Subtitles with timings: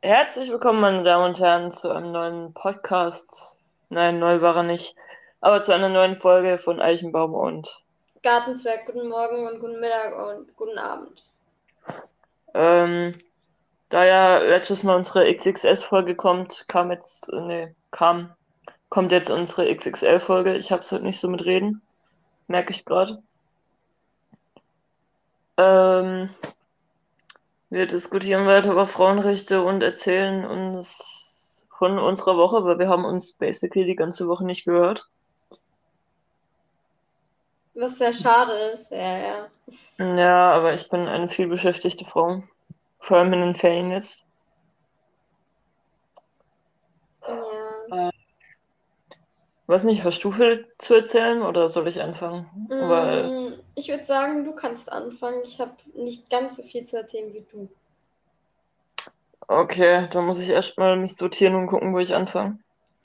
[0.00, 3.58] Herzlich willkommen, meine Damen und Herren, zu einem neuen Podcast.
[3.88, 4.94] Nein, neu war er nicht.
[5.40, 7.82] Aber zu einer neuen Folge von Eichenbaum und
[8.22, 8.86] Gartenzwerg.
[8.86, 11.24] Guten Morgen und guten Mittag und guten Abend.
[12.54, 13.18] ähm,
[13.88, 18.32] da ja letztes Mal unsere XXS-Folge kommt, kam jetzt, nee, kam,
[18.88, 20.54] kommt jetzt unsere XXL-Folge.
[20.56, 21.82] Ich hab's heute nicht so mit Reden.
[22.46, 23.20] Merke ich gerade.
[25.56, 26.30] Ähm,
[27.74, 33.32] wir diskutieren weiter über Frauenrechte und erzählen uns von unserer Woche, weil wir haben uns
[33.32, 35.08] basically die ganze Woche nicht gehört.
[37.74, 39.48] Was sehr schade ist, ja, ja.
[39.98, 42.44] Ja, aber ich bin eine vielbeschäftigte Frau.
[43.00, 44.24] Vor allem in den Ferien jetzt.
[47.90, 48.10] Ja.
[49.66, 52.68] Weiß nicht, hast du viel zu erzählen oder soll ich anfangen?
[52.68, 55.42] Weil, Mm, Ich würde sagen, du kannst anfangen.
[55.44, 57.68] Ich habe nicht ganz so viel zu erzählen wie du.
[59.48, 62.58] okay, dann muss ich erstmal mich sortieren und gucken, wo ich anfange.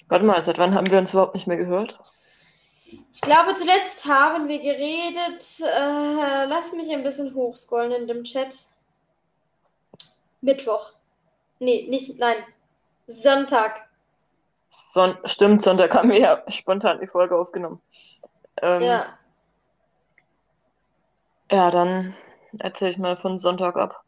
[0.07, 1.99] Warte mal, seit wann haben wir uns überhaupt nicht mehr gehört?
[3.13, 5.45] Ich glaube, zuletzt haben wir geredet.
[5.59, 8.55] Äh, lass mich ein bisschen hochscrollen in dem Chat.
[10.41, 10.93] Mittwoch.
[11.59, 12.37] Nee, nicht, nein.
[13.07, 13.87] Sonntag.
[14.69, 17.81] Son Stimmt, Sonntag haben wir ja spontan die Folge aufgenommen.
[18.61, 19.18] Ähm, Ja.
[21.51, 22.13] Ja, dann
[22.59, 24.03] erzähle ich mal von Sonntag ab.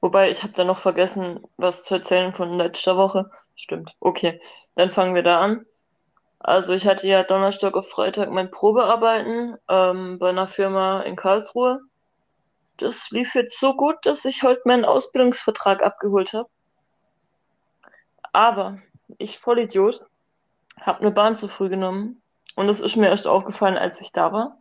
[0.00, 3.30] Wobei, ich habe da noch vergessen, was zu erzählen von letzter Woche.
[3.56, 4.40] Stimmt, okay.
[4.76, 5.66] Dann fangen wir da an.
[6.38, 11.80] Also ich hatte ja Donnerstag auf Freitag mein Probearbeiten ähm, bei einer Firma in Karlsruhe.
[12.76, 16.48] Das lief jetzt so gut, dass ich heute meinen Ausbildungsvertrag abgeholt habe.
[18.32, 18.78] Aber
[19.18, 20.04] ich Vollidiot
[20.82, 22.22] habe eine Bahn zu früh genommen
[22.54, 24.58] und das ist mir erst aufgefallen, als ich da war.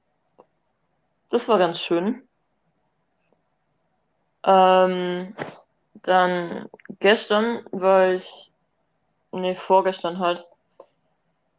[1.30, 2.28] Das war ganz schön.
[4.44, 5.36] Ähm,
[6.04, 8.52] dann gestern war ich,
[9.32, 10.46] nee, vorgestern halt.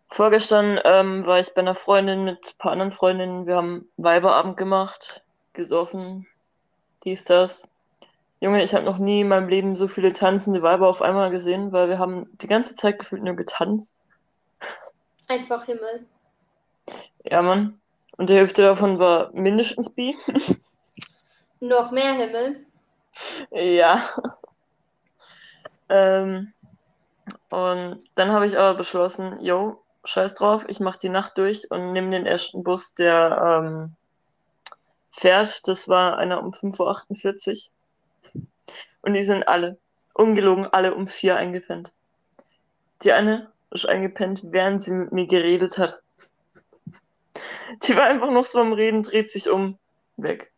[0.08, 3.46] Vorgestern ähm, war ich bei einer Freundin mit ein paar anderen Freundinnen.
[3.46, 6.26] Wir haben Weiberabend gemacht, gesoffen,
[7.04, 7.68] dies, das.
[8.40, 11.72] Junge, ich habe noch nie in meinem Leben so viele tanzende Weiber auf einmal gesehen,
[11.72, 13.98] weil wir haben die ganze Zeit gefühlt nur getanzt.
[15.26, 16.06] Einfach Himmel.
[17.24, 17.80] Ja, Mann.
[18.16, 20.16] Und die Hälfte davon war mindestens bi.
[21.60, 22.66] Noch mehr Himmel.
[23.50, 24.00] Ja.
[25.88, 26.52] Ähm,
[27.50, 31.92] und dann habe ich aber beschlossen, yo, scheiß drauf, ich mache die Nacht durch und
[31.92, 33.96] nehme den ersten Bus, der ähm,
[35.10, 35.66] fährt.
[35.68, 37.68] Das war einer um 5.48
[38.34, 38.42] Uhr.
[39.02, 39.78] Und die sind alle,
[40.14, 41.92] ungelogen, alle um vier eingepennt.
[43.02, 46.02] Die eine ist eingepennt, während sie mit mir geredet hat.
[47.82, 49.78] Die war einfach noch so am Reden, dreht sich um,
[50.16, 50.52] weg.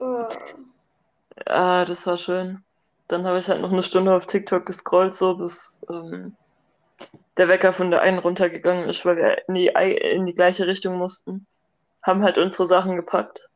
[0.00, 0.26] Oh.
[1.46, 2.62] Ah, das war schön.
[3.08, 6.36] Dann habe ich halt noch eine Stunde auf TikTok gescrollt, so bis ähm,
[7.36, 10.98] der Wecker von der einen runtergegangen ist, weil wir in die, in die gleiche Richtung
[10.98, 11.46] mussten.
[12.02, 13.48] Haben halt unsere Sachen gepackt.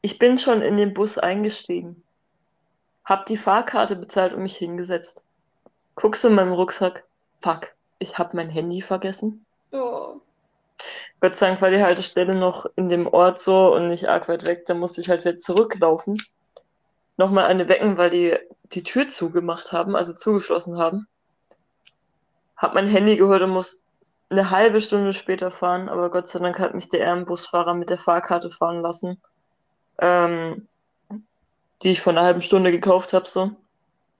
[0.00, 2.02] Ich bin schon in den Bus eingestiegen.
[3.04, 5.24] Hab die Fahrkarte bezahlt und mich hingesetzt.
[5.94, 7.04] Guckst du in meinem Rucksack?
[7.40, 9.44] Fuck, ich hab mein Handy vergessen.
[9.72, 10.20] Oh.
[11.20, 14.46] Gott sei Dank war die Haltestelle noch in dem Ort so und nicht arg weit
[14.46, 14.64] weg.
[14.66, 16.16] Da musste ich halt wieder zurücklaufen.
[17.16, 18.36] Nochmal eine wecken, weil die
[18.72, 21.08] die Tür zugemacht haben, also zugeschlossen haben.
[22.56, 23.82] Hab mein Handy geholt und muss
[24.30, 27.98] eine halbe Stunde später fahren, aber Gott sei Dank hat mich der Ehrenbusfahrer mit der
[27.98, 29.20] Fahrkarte fahren lassen,
[29.98, 30.68] ähm,
[31.82, 33.52] die ich vor einer halben Stunde gekauft habe, so,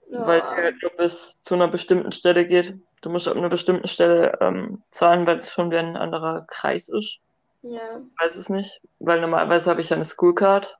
[0.09, 0.57] weil sie Oh.
[0.57, 2.75] halt nur bis zu einer bestimmten Stelle geht.
[3.01, 6.89] Du musst ab einer bestimmten Stelle ähm, zahlen, weil es schon wieder ein anderer Kreis
[6.89, 7.19] ist.
[7.61, 8.01] Ja.
[8.19, 10.77] Weiß es nicht, weil normalerweise habe ich ja eine Schoolcard,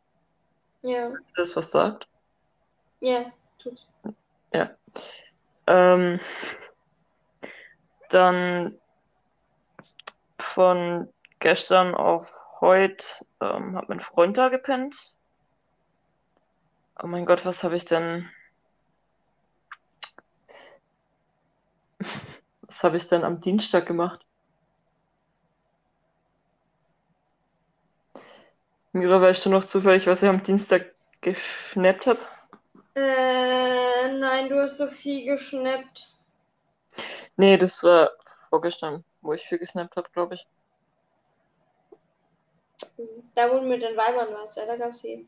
[0.82, 1.10] Ja.
[1.36, 2.08] das was sagt.
[3.02, 3.26] Ja.
[3.58, 3.88] Tut's.
[4.54, 4.70] Ja.
[5.68, 6.20] Ähm,
[8.10, 8.78] dann
[10.40, 11.10] von
[11.40, 13.06] gestern auf heute
[13.42, 15.16] ähm, hat mein Freund da gepennt.
[17.02, 18.30] Oh mein Gott, was habe ich denn?
[22.62, 24.26] Was habe ich denn am Dienstag gemacht?
[28.94, 32.20] Mira, weißt du noch zufällig, was ich am Dienstag geschnappt habe?
[32.96, 36.14] Äh, nein, du hast so viel geschnappt.
[37.38, 38.12] Nee, das war
[38.50, 40.48] vorgestern, wo ich viel gesnappt habe, glaube ich.
[43.36, 45.26] Da, du mit den Weibern warst, ja, da gab's viel.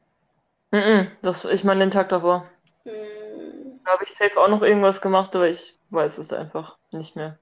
[0.71, 2.49] Mhm, das, ich meine den Tag davor.
[2.85, 3.60] Hm.
[3.85, 7.37] Da habe ich safe auch noch irgendwas gemacht, aber ich weiß es einfach nicht mehr.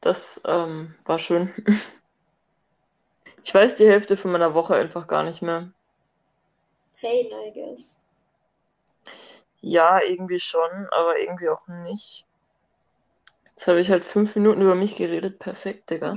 [0.00, 1.52] Das ähm, war schön.
[3.46, 5.70] Ich weiß die Hälfte von meiner Woche einfach gar nicht mehr.
[6.98, 8.00] pain, I guess.
[9.60, 12.26] Ja, irgendwie schon, aber irgendwie auch nicht.
[13.50, 15.38] Jetzt habe ich halt fünf Minuten über mich geredet.
[15.38, 16.16] Perfekt, Digga.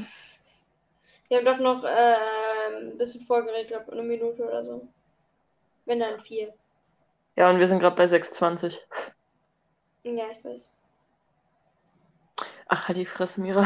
[1.27, 2.15] Wir haben doch noch äh,
[2.71, 4.87] ein bisschen vorgeredet, glaube eine Minute oder so.
[5.85, 6.53] Wenn dann vier.
[7.37, 8.79] Ja, und wir sind gerade bei 6,20.
[10.03, 10.75] Ja, ich weiß.
[12.67, 13.65] Ach, halt die Fresse, Mira.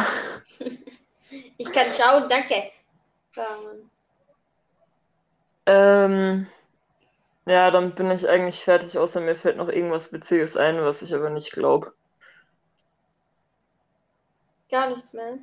[1.57, 2.71] Ich kann schauen, danke.
[5.65, 6.45] Ähm,
[7.45, 11.15] ja, dann bin ich eigentlich fertig, außer mir fällt noch irgendwas Witziges ein, was ich
[11.15, 11.93] aber nicht glaube.
[14.69, 15.37] Gar nichts mehr.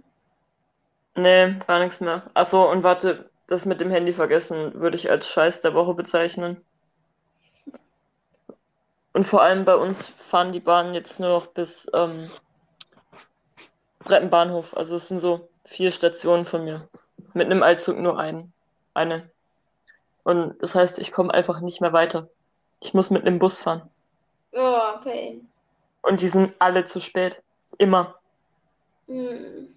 [1.17, 2.31] Nee, gar nichts mehr.
[2.35, 6.63] Achso, und warte, das mit dem Handy vergessen würde ich als Scheiß der Woche bezeichnen.
[9.13, 12.31] Und vor allem bei uns fahren die Bahnen jetzt nur noch bis ähm,
[14.01, 14.77] Brettenbahnhof.
[14.77, 16.89] Also es sind so vier Stationen von mir.
[17.35, 18.53] Mit einem Eilzug nur ein,
[18.95, 19.31] eine.
[20.25, 22.29] Und das heißt, ich komme einfach nicht mehr weiter.
[22.83, 23.89] Ich muss mit einem Bus fahren.
[24.53, 25.49] Oh, pain.
[26.03, 27.43] Und die sind alle zu spät.
[27.79, 28.15] Immer.
[29.09, 29.75] Hm.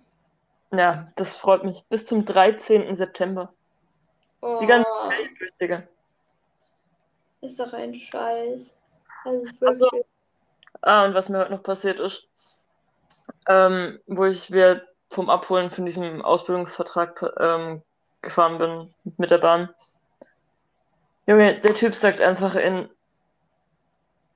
[0.72, 1.84] Ja, das freut mich.
[1.90, 2.96] Bis zum 13.
[2.96, 3.52] September.
[4.42, 5.84] Oh, Die ganze Ferien durch, Digga.
[7.42, 8.78] ist doch ein Scheiß.
[9.60, 9.88] Also.
[10.82, 12.28] Ah, und was mir heute noch passiert ist,
[13.48, 17.82] ähm, wo ich wieder vom Abholen von diesem Ausbildungsvertrag ähm,
[18.22, 19.70] gefahren bin mit der Bahn.
[21.28, 22.90] Junge, der Typ sagt einfach in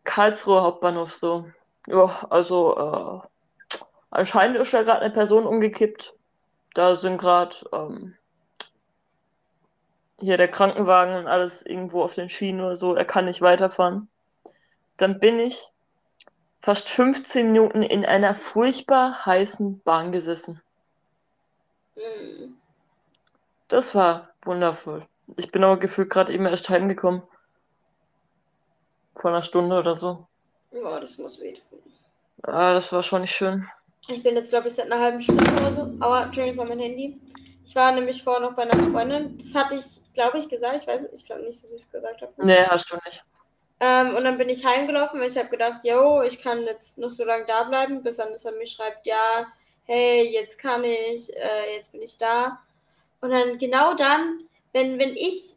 [0.04, 1.48] Karlsruhe Hauptbahnhof so,
[1.88, 3.80] ja, also äh,
[4.12, 6.14] anscheinend ist da gerade eine Person umgekippt.
[6.74, 8.16] Da sind gerade ähm,
[10.20, 12.96] hier der Krankenwagen und alles irgendwo auf den Schienen oder so.
[12.96, 14.10] Er kann nicht weiterfahren.
[14.97, 15.71] Dann bin ich
[16.62, 20.62] fast 15 Minuten in einer furchtbar heißen Bahn gesessen.
[21.95, 22.57] Hm.
[23.68, 25.06] Das war wundervoll.
[25.38, 27.24] Ich bin aber gefühlt gerade eben erst heimgekommen.
[29.15, 30.27] Vor einer Stunde oder so.
[30.71, 31.80] Ja, das muss wehtun.
[32.44, 33.68] Ah, das war schon nicht schön.
[34.07, 35.81] Ich bin jetzt, glaube ich, seit einer halben Stunde oder so.
[36.00, 37.19] Aber, Entschuldigung, das war mein Handy.
[37.65, 39.38] Ich war nämlich vorher noch bei einer Freundin.
[39.38, 40.81] Das hatte ich, glaube ich, gesagt.
[40.81, 42.33] Ich weiß, ich glaube nicht, dass ich es gesagt habe.
[42.38, 43.24] Nee, hast du nicht.
[43.80, 47.12] Ähm, und dann bin ich heimgelaufen, weil ich habe gedacht, yo, ich kann jetzt noch
[47.12, 49.48] so lange da bleiben, bis dann er mir schreibt, ja,
[49.86, 52.60] hey, jetzt kann ich, äh, jetzt bin ich da.
[53.22, 54.39] Und dann genau dann,
[54.72, 55.56] wenn, wenn ich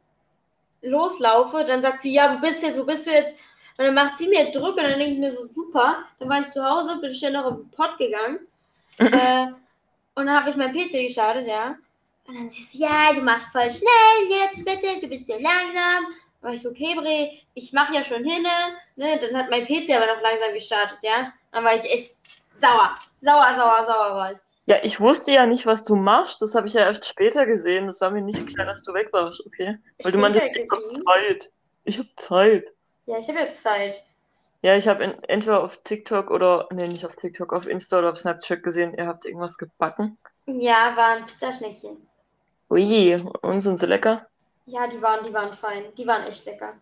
[0.83, 3.37] loslaufe, dann sagt sie, ja, wo bist du jetzt, wo bist du jetzt?
[3.77, 6.05] Und dann macht sie mir Druck und dann denke ich mir so, super.
[6.19, 8.41] Dann war ich zu Hause, bin schnell noch auf den Pott gegangen.
[8.99, 9.47] äh,
[10.15, 11.77] und dann habe ich mein PC gestartet, ja.
[12.27, 16.13] Und dann sie so, ja, du machst voll schnell jetzt bitte, du bist ja langsam.
[16.41, 18.47] War ich so, okay, Bre, ich mache ja schon hin,
[18.97, 19.19] ne?
[19.21, 21.33] Dann hat mein PC aber noch langsam gestartet, ja.
[21.53, 22.17] Dann war ich echt
[22.57, 22.97] sauer.
[23.21, 24.39] Sauer, sauer, sauer war ich.
[24.67, 26.43] Ja, ich wusste ja nicht, was du machst.
[26.43, 27.87] Das habe ich ja erst später gesehen.
[27.87, 29.79] Das war mir nicht klar, dass du weg warst, okay?
[30.03, 31.05] Weil du meintest, Später ich hab gesehen?
[31.07, 31.53] Zeit.
[31.85, 32.73] Ich hab Zeit.
[33.07, 34.05] Ja, ich habe jetzt Zeit.
[34.61, 38.19] Ja, ich habe entweder auf TikTok oder, nee, nicht auf TikTok, auf Insta oder auf
[38.19, 40.19] Snapchat gesehen, ihr habt irgendwas gebacken.
[40.47, 42.07] Ja, waren Pizzaschneckchen.
[42.69, 44.27] Ui, und sind sie lecker?
[44.69, 45.95] Ja, die waren, die waren fein.
[45.97, 46.75] Die waren echt lecker.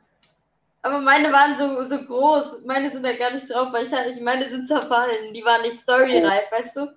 [0.83, 2.65] Aber meine waren so, so groß.
[2.65, 5.33] Meine sind da gar nicht drauf, weil ich halt nicht, meine sind zerfallen.
[5.33, 6.95] Die waren nicht storyreif, weißt du?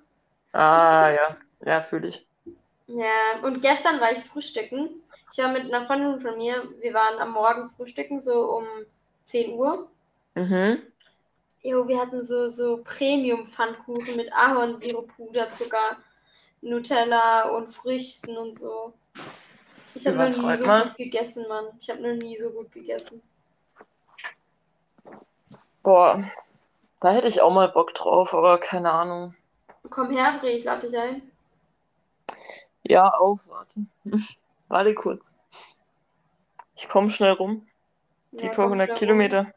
[0.51, 1.37] Ah, ja.
[1.63, 2.25] Ja, fühle ich.
[2.87, 5.03] Ja, und gestern war ich frühstücken.
[5.31, 8.65] Ich war mit einer Freundin von mir, wir waren am Morgen frühstücken, so um
[9.25, 9.87] 10 Uhr.
[10.33, 10.81] Mhm.
[11.61, 15.97] Jo, wir hatten so, so Premium-Pfannkuchen mit Ahornsirup, Puderzucker,
[16.61, 18.93] Nutella und Früchten und so.
[19.95, 20.83] Ich habe noch nie so mal.
[20.87, 21.65] gut gegessen, Mann.
[21.79, 23.21] Ich habe noch nie so gut gegessen.
[25.83, 26.23] Boah,
[26.99, 29.35] da hätte ich auch mal Bock drauf, aber keine Ahnung.
[29.89, 31.31] Komm her, Bre, ich lade dich ein.
[32.83, 33.81] Ja, auf, warte.
[34.67, 35.35] Warte kurz.
[36.75, 37.67] Ich komme schnell rum.
[38.31, 38.95] Die Ja, paar hundert.
[38.95, 39.51] Kilometer.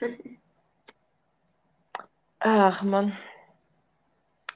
[2.40, 3.16] Ach, Mann.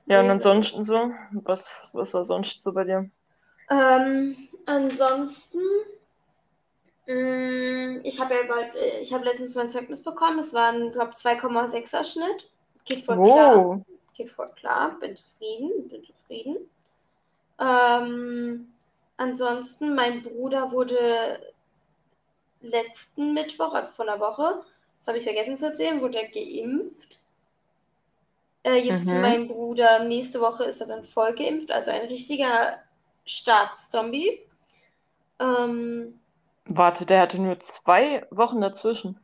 [0.07, 1.11] Ja, und ansonsten so?
[1.33, 3.11] Was, was war sonst so bei dir?
[3.71, 5.61] Ähm, ansonsten,
[7.07, 10.39] mh, ich habe ja bald, ich habe letztens mein Zeugnis bekommen.
[10.39, 12.51] Es war ein, glaube 2,6er Schnitt.
[12.85, 13.57] Geht voll klar.
[13.57, 13.83] Wow.
[14.15, 14.97] Geht voll klar.
[15.01, 15.89] Bin zufrieden.
[15.89, 16.57] Bin zufrieden.
[17.59, 18.73] Ähm,
[19.17, 21.41] ansonsten, mein Bruder wurde
[22.63, 24.65] letzten Mittwoch, also vor einer Woche,
[24.99, 27.21] das habe ich vergessen zu erzählen, wurde er geimpft.
[28.65, 29.21] Äh, jetzt Mhm.
[29.21, 32.79] mein Bruder, nächste Woche ist er dann voll geimpft, also ein richtiger
[33.25, 34.41] Staatszombie.
[35.43, 36.21] Ähm,
[36.67, 39.19] Warte, der hatte nur zwei Wochen dazwischen.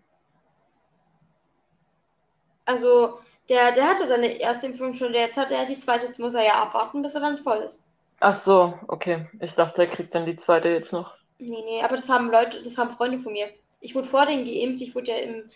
[2.68, 6.20] also der, der hatte seine erste Impfung schon, der jetzt hat er die zweite, jetzt
[6.20, 7.88] muss er ja abwarten, bis er dann voll ist.
[8.20, 9.26] Ach so, okay.
[9.40, 11.14] Ich dachte, er kriegt dann die zweite jetzt noch.
[11.38, 13.48] Nee, nee, aber das haben Leute, das haben Freunde von mir.
[13.80, 14.82] ich wurde vor denen geimpft.
[14.82, 15.50] Ich wurde ja im,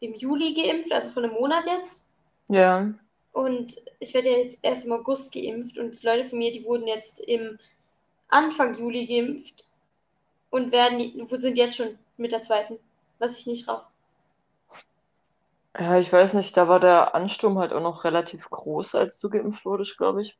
[0.00, 2.08] im Juli geimpft, also vor einem Monat jetzt.
[2.48, 2.92] Ja.
[3.32, 6.64] Und ich werde ja jetzt erst im August geimpft und die Leute von mir, die
[6.64, 7.58] wurden jetzt im
[8.28, 9.64] Anfang Juli geimpft
[10.52, 12.78] und werden, sind jetzt schon mit der zweiten,
[13.18, 13.82] was ich nicht rauf.
[15.76, 19.30] Ja, ich weiß nicht, da war der Ansturm halt auch noch relativ groß, als du
[19.30, 20.38] geimpft wurdest, glaube ich.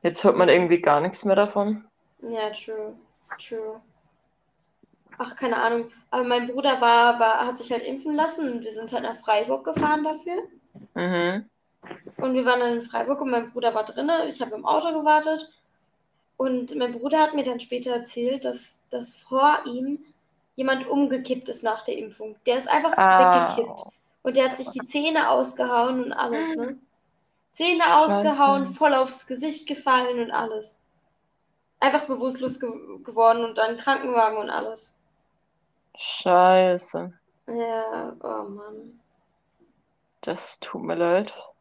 [0.00, 1.84] Jetzt hört man irgendwie gar nichts mehr davon.
[2.22, 2.94] Ja, true.
[3.38, 3.80] True.
[5.18, 5.90] Ach, keine Ahnung.
[6.10, 9.18] Aber mein Bruder war, war, hat sich halt impfen lassen und wir sind halt nach
[9.18, 10.42] Freiburg gefahren dafür.
[10.94, 11.50] Mhm.
[12.16, 14.10] Und wir waren dann in Freiburg und mein Bruder war drin.
[14.26, 15.50] Ich habe im Auto gewartet.
[16.42, 20.04] Und mein Bruder hat mir dann später erzählt, dass, dass vor ihm
[20.56, 22.34] jemand umgekippt ist nach der Impfung.
[22.46, 23.56] Der ist einfach Ah.
[23.56, 23.82] weggekippt.
[24.22, 26.78] Und der hat sich die Zähne ausgehauen und alles, ne?
[27.52, 27.94] Zähne Scheiße.
[27.94, 30.80] ausgehauen, voll aufs Gesicht gefallen und alles.
[31.80, 32.70] Einfach bewusstlos ge
[33.04, 34.98] geworden und dann Krankenwagen und alles.
[35.96, 37.12] Scheiße.
[37.46, 39.00] Ja, oh Mann.
[40.22, 41.51] Das tut mir leid.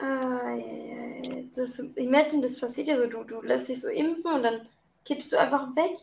[0.00, 1.42] Ah, ja, ja, ja.
[1.54, 4.68] Das, imagine, das passiert ja so, du, du lässt dich so impfen und dann
[5.04, 5.98] kippst du einfach weg.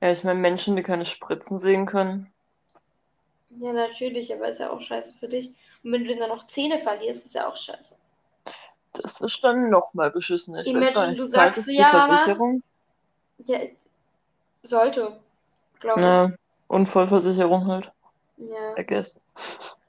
[0.00, 2.32] Ja, ich meine, Menschen, die keine Spritzen sehen können.
[3.58, 5.54] Ja, natürlich, aber ist ja auch scheiße für dich.
[5.82, 7.96] Und wenn du dann noch Zähne verlierst, ist ja auch scheiße.
[8.94, 10.56] Das ist dann nochmal beschissen.
[10.56, 11.90] Ich weiß Imagine, gar nicht, du sagst es so, die ja.
[11.90, 12.62] Versicherung?
[13.46, 13.74] Ja, ich-
[14.64, 15.20] sollte,
[15.80, 16.20] glaube ich.
[16.20, 16.32] Ja,
[16.68, 17.92] Unfallversicherung halt,
[18.36, 18.78] Ja.
[18.78, 19.18] I guess.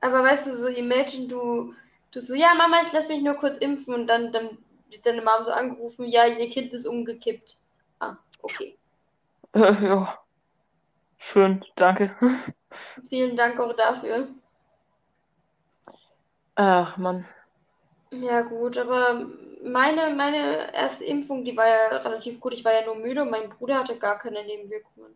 [0.01, 1.73] Aber weißt du, so imagine, du,
[2.15, 4.57] du so, ja, Mama, ich lass mich nur kurz impfen und dann, dann
[4.89, 7.57] wird deine Mom so angerufen, ja, ihr Kind ist umgekippt.
[7.99, 8.77] Ah, okay.
[9.53, 10.19] Äh, ja.
[11.17, 12.15] Schön, danke.
[13.09, 14.29] Vielen Dank auch dafür.
[16.55, 17.25] Ach, Mann.
[18.11, 19.25] Ja, gut, aber
[19.63, 22.53] meine, meine erste Impfung, die war ja relativ gut.
[22.53, 25.15] Ich war ja nur müde und mein Bruder hatte gar keine Nebenwirkungen.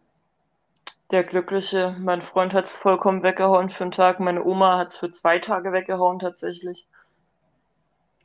[1.12, 1.96] Der Glückliche.
[2.00, 4.20] Mein Freund hat's vollkommen weggehauen für einen Tag.
[4.20, 6.88] Meine Oma hat's für zwei Tage weggehauen, tatsächlich.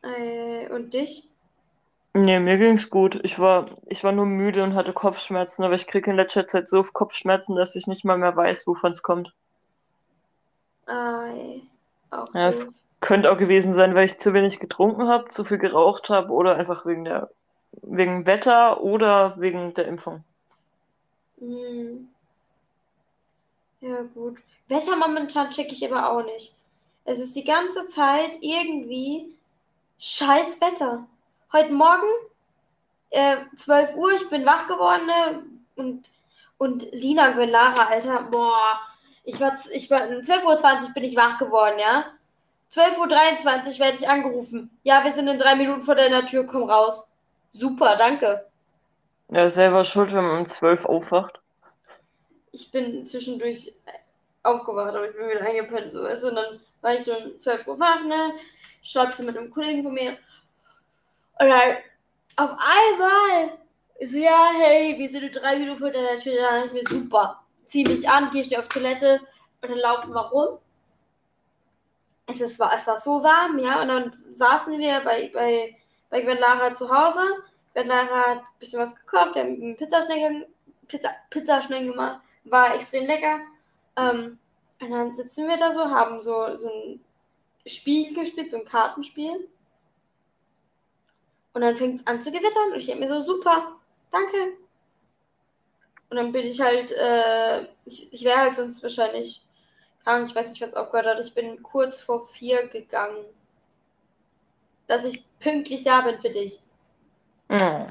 [0.02, 1.28] Äh, und dich?
[2.14, 3.18] Nee, mir ging's gut.
[3.24, 6.68] Ich war, ich war nur müde und hatte Kopfschmerzen, aber ich kriege in letzter Zeit
[6.68, 9.34] so Kopfschmerzen, dass ich nicht mal mehr weiß, wovon's kommt.
[10.86, 11.60] Äh,
[12.10, 15.58] auch Ja, es könnte auch gewesen sein, weil ich zu wenig getrunken habe, zu viel
[15.58, 17.30] geraucht habe oder einfach wegen der,
[17.82, 20.22] wegen Wetter oder wegen der Impfung.
[21.38, 22.13] Hm.
[23.84, 24.38] Ja, gut.
[24.68, 26.54] Wetter momentan checke ich aber auch nicht.
[27.04, 29.36] Es ist die ganze Zeit irgendwie
[29.98, 31.06] scheiß Wetter.
[31.52, 32.08] Heute Morgen,
[33.10, 35.42] äh, 12 Uhr, ich bin wach geworden, ne?
[35.76, 36.08] Und,
[36.56, 38.80] und Lina Lara, Alter, boah.
[39.22, 42.06] Ich war, ich war, 12.20 Uhr bin ich wach geworden, ja?
[42.72, 44.70] 12.23 Uhr werde ich angerufen.
[44.82, 47.10] Ja, wir sind in drei Minuten vor deiner Tür, komm raus.
[47.50, 48.46] Super, danke.
[49.28, 51.43] Ja, selber schuld, wenn man um 12 aufwacht.
[52.54, 53.74] Ich bin zwischendurch
[54.42, 55.92] aufgewacht, aber ich bin wieder eingepennt.
[55.92, 56.24] So, weißt?
[56.24, 58.34] Und dann war ich so um 12 Uhr wach, ne?
[58.82, 60.12] Schreibst du mit einem Kollegen von mir.
[61.38, 61.76] Und dann
[62.36, 63.58] auf einmal
[64.00, 66.36] so, ja, hey, wir sind in drei Minuten vor deiner Tür.
[66.36, 67.42] Dann dachte ich mir, super.
[67.66, 69.20] Zieh mich an, geh schnell auf Toilette
[69.62, 70.58] und dann laufen wir rum.
[72.26, 75.76] Es, ist, war, es war so warm, ja, und dann saßen wir bei, bei,
[76.08, 77.20] bei Gwen Lara zu Hause.
[77.74, 80.46] Gwen Lara hat ein bisschen was gekocht, wir haben Pizza schnell,
[80.88, 83.40] Pizza, Pizza schnell gemacht war extrem lecker.
[83.96, 84.38] Ähm,
[84.80, 87.00] und dann sitzen wir da so, haben so, so ein
[87.66, 89.48] Spiel gespielt, so ein Kartenspiel.
[91.52, 93.76] Und dann fängt es an zu gewittern und ich denke mir so, super,
[94.10, 94.56] danke.
[96.10, 99.44] Und dann bin ich halt, äh, ich, ich wäre halt sonst wahrscheinlich,
[100.04, 103.24] keine ich weiß nicht, wann es aufgehört hat, ich bin kurz vor vier gegangen.
[104.86, 106.60] Dass ich pünktlich da bin für dich.
[107.48, 107.86] Oh.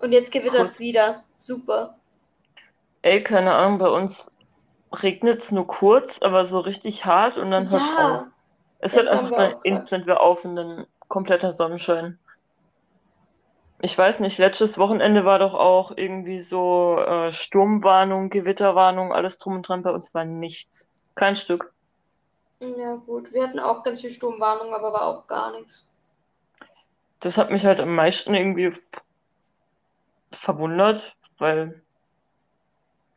[0.00, 1.24] Und jetzt gewittert es wieder.
[1.34, 1.97] Super.
[3.02, 4.30] Ey, keine Ahnung, bei uns
[4.92, 8.22] regnet's nur kurz, aber so richtig hart und dann hört's Ja, auf.
[8.80, 12.18] Es hört einfach dann instant wieder auf und dann kompletter Sonnenschein.
[13.80, 19.56] Ich weiß nicht, letztes Wochenende war doch auch irgendwie so äh, Sturmwarnung, Gewitterwarnung, alles drum
[19.56, 19.82] und dran.
[19.82, 20.88] Bei uns war nichts.
[21.14, 21.72] Kein Stück.
[22.60, 23.32] Ja, gut.
[23.32, 25.88] Wir hatten auch ganz viel Sturmwarnung, aber war auch gar nichts.
[27.20, 28.72] Das hat mich halt am meisten irgendwie
[30.32, 31.82] verwundert, weil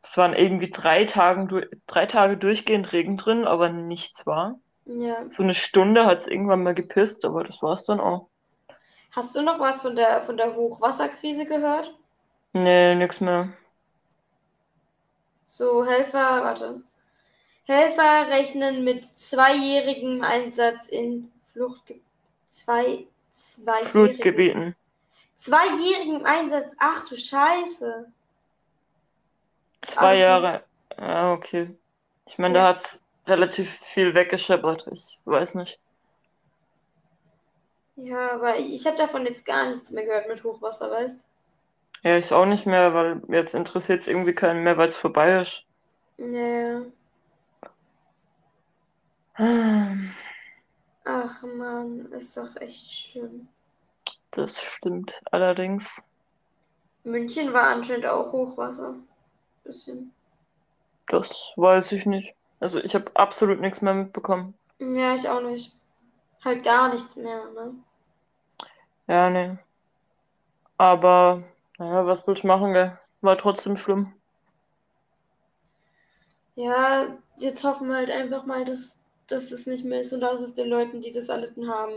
[0.02, 1.48] es waren irgendwie drei Tagen,
[1.86, 4.58] drei Tage durchgehend Regen drin, aber nichts war.
[4.84, 5.28] Ja.
[5.28, 8.28] So eine Stunde hat's irgendwann mal gepisst, aber das war's dann auch.
[9.12, 11.94] Hast du noch was von der, von der Hochwasserkrise gehört?
[12.52, 13.52] Nee, nix mehr.
[15.46, 16.82] So, Helfer, warte.
[17.64, 22.00] Helfer rechnen mit zweijährigem Einsatz in Fluchtge
[22.52, 23.90] zwei, zweijährigen.
[23.90, 24.76] Flutgebieten.
[25.34, 26.74] Zweijährigen im Einsatz.
[26.78, 28.12] Ach du Scheiße.
[29.82, 30.64] Zwei Jahre.
[30.98, 31.76] Ja, okay.
[32.26, 32.68] Ich meine, da Ja.
[32.70, 34.86] hat's relativ viel weggescheppert.
[34.92, 35.78] Ich weiß nicht.
[37.96, 41.30] Ja, aber ich, ich habe davon jetzt gar nichts mehr gehört mit Hochwasser, weißt
[42.04, 45.40] Ja, ich auch nicht mehr, weil jetzt interessiert es irgendwie keinen mehr, weil es vorbei
[45.40, 45.66] ist.
[46.18, 46.82] Ja.
[51.04, 53.46] Ach man, ist doch echt schlimm.
[54.32, 56.02] Das stimmt allerdings.
[57.04, 58.96] München war anscheinend auch Hochwasser.
[59.64, 60.12] Bisschen.
[61.06, 62.34] Das weiß ich nicht.
[62.60, 64.54] Also ich habe absolut nichts mehr mitbekommen.
[64.78, 65.74] Ja, ich auch nicht.
[66.44, 67.74] Halt gar nichts mehr, ne?
[69.06, 69.58] Ja, nee.
[70.78, 71.42] Aber,
[71.78, 72.98] naja, was willst du machen, gell?
[73.20, 74.12] War trotzdem schlimm.
[76.56, 80.40] Ja, jetzt hoffen wir halt einfach mal, dass, dass das nicht mehr ist und dass
[80.40, 81.92] es den Leuten, die das alles haben,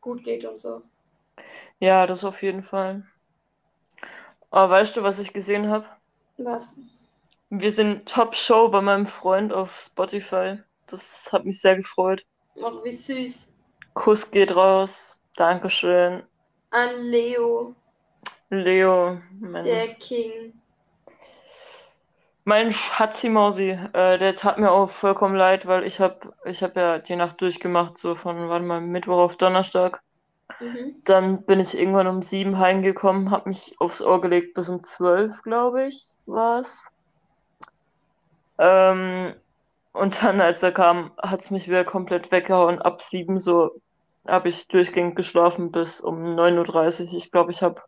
[0.00, 0.82] gut geht und so.
[1.78, 3.06] Ja, das auf jeden Fall.
[4.50, 5.86] Aber weißt du, was ich gesehen habe?
[6.44, 6.74] Was?
[7.50, 10.58] Wir sind Top-Show bei meinem Freund auf Spotify.
[10.86, 12.26] Das hat mich sehr gefreut.
[12.62, 13.48] Ach, wie süß.
[13.94, 15.20] Kuss geht raus.
[15.36, 16.22] Dankeschön.
[16.70, 17.76] An Leo,
[18.50, 20.52] Leo, mein, der King.
[22.44, 26.98] mein Schatzi-Mausi, äh, der tat mir auch vollkommen leid, weil ich habe ich hab ja
[26.98, 30.02] die Nacht durchgemacht, so von, warte mal, Mittwoch auf Donnerstag.
[30.58, 30.96] Mhm.
[31.04, 35.42] Dann bin ich irgendwann um sieben heimgekommen, habe mich aufs Ohr gelegt bis um zwölf,
[35.42, 36.90] glaube ich, war's.
[38.58, 39.34] Ähm,
[39.92, 42.80] und dann, als er kam, hat's mich wieder komplett weggehauen.
[42.80, 43.80] Ab sieben so
[44.26, 47.14] habe ich durchgehend geschlafen bis um 9.30 Uhr.
[47.16, 47.82] Ich glaube, ich habe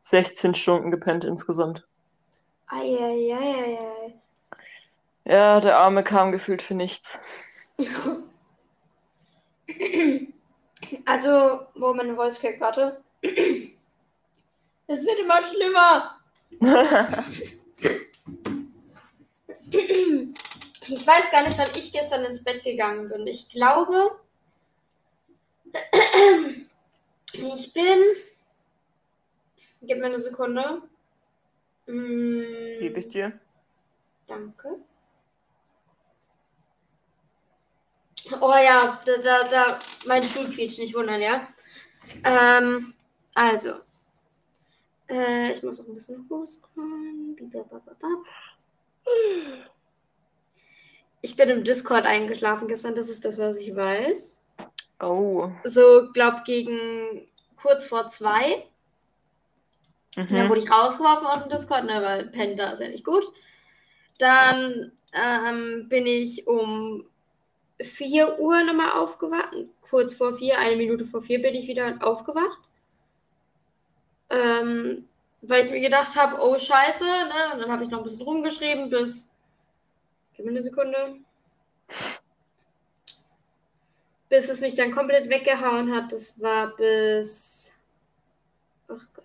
[0.00, 1.86] 16 Stunden gepennt insgesamt.
[2.68, 4.14] Eieieiei.
[5.24, 7.20] Ja, der Arme kam gefühlt für nichts.
[11.04, 13.02] Also, wo meine Voice Crack, warte.
[13.22, 16.18] Es wird immer schlimmer.
[20.90, 23.26] Ich weiß gar nicht, wann ich gestern ins Bett gegangen bin.
[23.26, 24.18] Ich glaube,
[27.32, 28.02] ich bin.
[29.82, 30.82] Gib mir eine Sekunde.
[31.86, 33.38] Gebe ich dir.
[34.26, 34.76] Danke.
[38.40, 41.48] Oh ja, da, da, da, mein Stuhl quietscht, nicht wundern, ja.
[42.24, 42.94] Ähm,
[43.34, 43.74] also.
[45.08, 47.36] Äh, ich muss noch ein bisschen hochscrollen.
[51.22, 54.40] Ich bin im Discord eingeschlafen gestern, das ist das, was ich weiß.
[55.00, 55.50] Oh.
[55.64, 57.28] So, glaub, gegen
[57.60, 58.66] kurz vor zwei.
[60.16, 60.48] Und dann Mhm.
[60.48, 63.24] wurde ich rausgeworfen aus dem Discord, ne, weil Panda ist ja nicht gut.
[64.18, 67.07] Dann ähm, bin ich um
[67.80, 69.54] 4 Uhr nochmal aufgewacht.
[69.82, 72.58] Kurz vor 4, eine Minute vor 4 bin ich wieder aufgewacht.
[74.30, 75.08] Ähm,
[75.42, 77.52] weil ich mir gedacht habe, oh scheiße, ne?
[77.54, 79.32] Und dann habe ich noch ein bisschen rumgeschrieben bis.
[80.34, 81.16] Gib mir eine Sekunde.
[84.28, 86.12] Bis es mich dann komplett weggehauen hat.
[86.12, 87.72] Das war bis.
[88.88, 89.24] Ach Gott.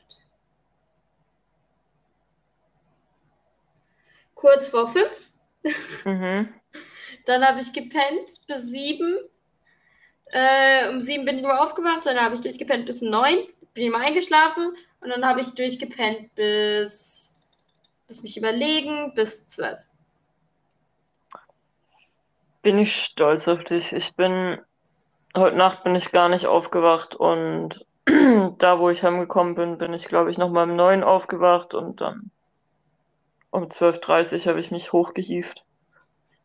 [4.35, 5.31] Kurz vor fünf.
[6.05, 6.53] Mhm.
[7.25, 9.17] Dann habe ich gepennt bis sieben.
[10.31, 12.05] Äh, um sieben bin ich nur aufgewacht.
[12.05, 13.47] Dann habe ich durchgepennt bis neun.
[13.73, 14.75] Bin immer eingeschlafen.
[15.01, 17.33] Und dann habe ich durchgepennt bis.
[18.07, 19.79] Bis mich überlegen, bis zwölf.
[22.61, 23.93] Bin ich stolz auf dich.
[23.93, 24.59] Ich bin,
[25.35, 27.85] heute Nacht bin ich gar nicht aufgewacht und
[28.57, 32.31] da, wo ich heimgekommen bin, bin ich, glaube ich, nochmal um neun aufgewacht und dann
[33.51, 35.65] um 12.30 Uhr habe ich mich hochgehievt.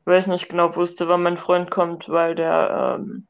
[0.08, 3.28] Weil ich nicht genau wusste, wann mein Freund kommt, weil der ähm,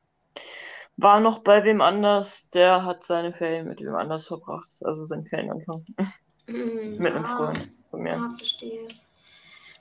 [0.96, 2.50] war noch bei wem anders.
[2.50, 4.78] Der hat seine Ferien mit wem anders verbracht.
[4.84, 5.84] Also sein Ferienanfang.
[6.46, 8.14] Mhm, Mit einem ah, Freund von mir.
[8.14, 8.86] Ah, verstehe.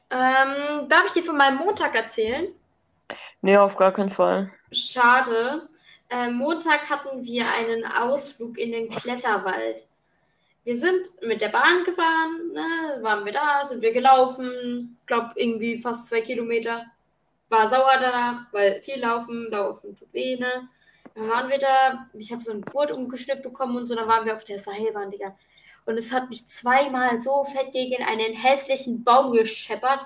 [0.09, 2.47] Ähm, darf ich dir von meinem Montag erzählen?
[3.41, 4.51] Nee, auf gar keinen Fall.
[4.71, 5.69] Schade.
[6.09, 9.85] Äh, Montag hatten wir einen Ausflug in den Kletterwald.
[10.67, 15.77] Wir sind mit der Bahn gefahren, ne, waren wir da, sind wir gelaufen, glaub irgendwie
[15.77, 16.85] fast zwei Kilometer.
[17.47, 20.67] War sauer danach, weil viel laufen, laufen tut weh, ne.
[21.15, 24.25] Dann waren wir da, ich habe so einen Gurt umgeschnippt bekommen und so, dann waren
[24.25, 25.37] wir auf der Seilbahn, Digga.
[25.85, 30.05] Und es hat mich zweimal so fett gegen einen hässlichen Baum gescheppert.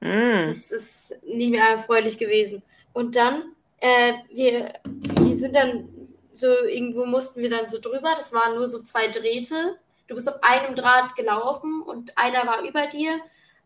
[0.00, 0.46] Mm.
[0.46, 2.60] Das ist nicht mehr erfreulich gewesen.
[2.92, 4.72] Und dann, äh, wir,
[5.20, 5.88] wir sind dann
[6.36, 8.14] so, irgendwo mussten wir dann so drüber.
[8.16, 9.78] Das waren nur so zwei Drähte.
[10.06, 13.18] Du bist auf einem Draht gelaufen und einer war über dir.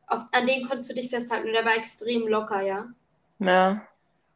[0.07, 2.89] Auf, an den konntest du dich festhalten und der war extrem locker, ja.
[3.39, 3.87] Ja.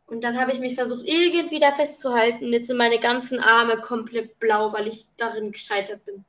[0.06, 2.52] Und dann habe ich mich versucht, irgendwie da festzuhalten.
[2.52, 6.24] Jetzt sind meine ganzen Arme komplett blau, weil ich darin gescheitert bin.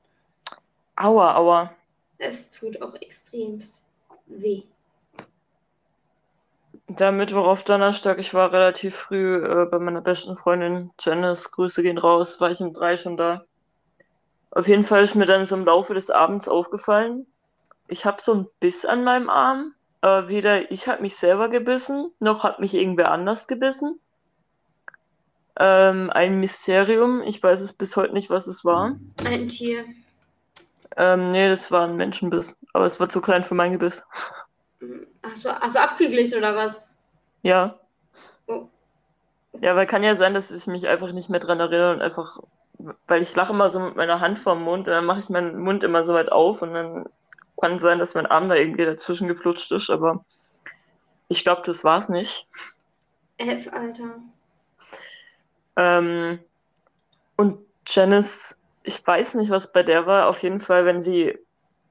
[0.95, 1.75] Aua, aua.
[2.17, 3.85] Es tut auch extremst
[4.27, 4.63] weh.
[6.87, 11.51] Der Mittwoch auf Donnerstag, ich war relativ früh äh, bei meiner besten Freundin Janice.
[11.51, 13.43] Grüße gehen raus, war ich um drei schon da.
[14.51, 17.25] Auf jeden Fall ist mir dann so im Laufe des Abends aufgefallen,
[17.87, 19.73] ich habe so einen Biss an meinem Arm.
[20.01, 23.99] Äh, weder ich habe mich selber gebissen, noch hat mich irgendwer anders gebissen.
[25.57, 27.21] Ähm, ein Mysterium.
[27.23, 28.97] Ich weiß es bis heute nicht, was es war.
[29.23, 29.85] Ein Tier.
[30.97, 32.57] Ähm, nee, das war ein Menschenbiss.
[32.73, 34.05] Aber es war zu klein für mein Gebiss.
[35.23, 36.87] Hast du, hast du abgeglichen oder was?
[37.41, 37.79] Ja.
[38.47, 38.67] Oh.
[39.61, 42.39] Ja, weil kann ja sein, dass ich mich einfach nicht mehr dran erinnere und einfach,
[43.07, 45.59] weil ich lache immer so mit meiner Hand vorm Mund und dann mache ich meinen
[45.59, 47.05] Mund immer so weit auf und dann
[47.59, 50.25] kann sein, dass mein Arm da irgendwie dazwischen geflutscht ist, aber
[51.27, 52.47] ich glaube, das war's nicht.
[53.37, 54.19] F, Alter.
[55.77, 56.39] Ähm,
[57.35, 60.27] und Janice, ich weiß nicht, was bei der war.
[60.27, 61.37] Auf jeden Fall, wenn sie,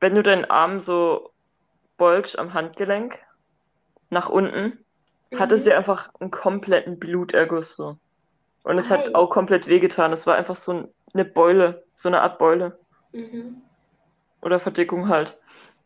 [0.00, 1.30] wenn du deinen Arm so
[1.96, 3.20] beugst am Handgelenk
[4.10, 4.84] nach unten,
[5.30, 5.38] Mhm.
[5.40, 7.98] hatte sie einfach einen kompletten Bluterguss so.
[8.62, 8.98] Und es Ei.
[8.98, 10.12] hat auch komplett wehgetan.
[10.12, 12.78] Es war einfach so ein- eine Beule, so eine Art Beule
[13.12, 13.62] Mhm.
[14.42, 15.38] oder Verdickung halt.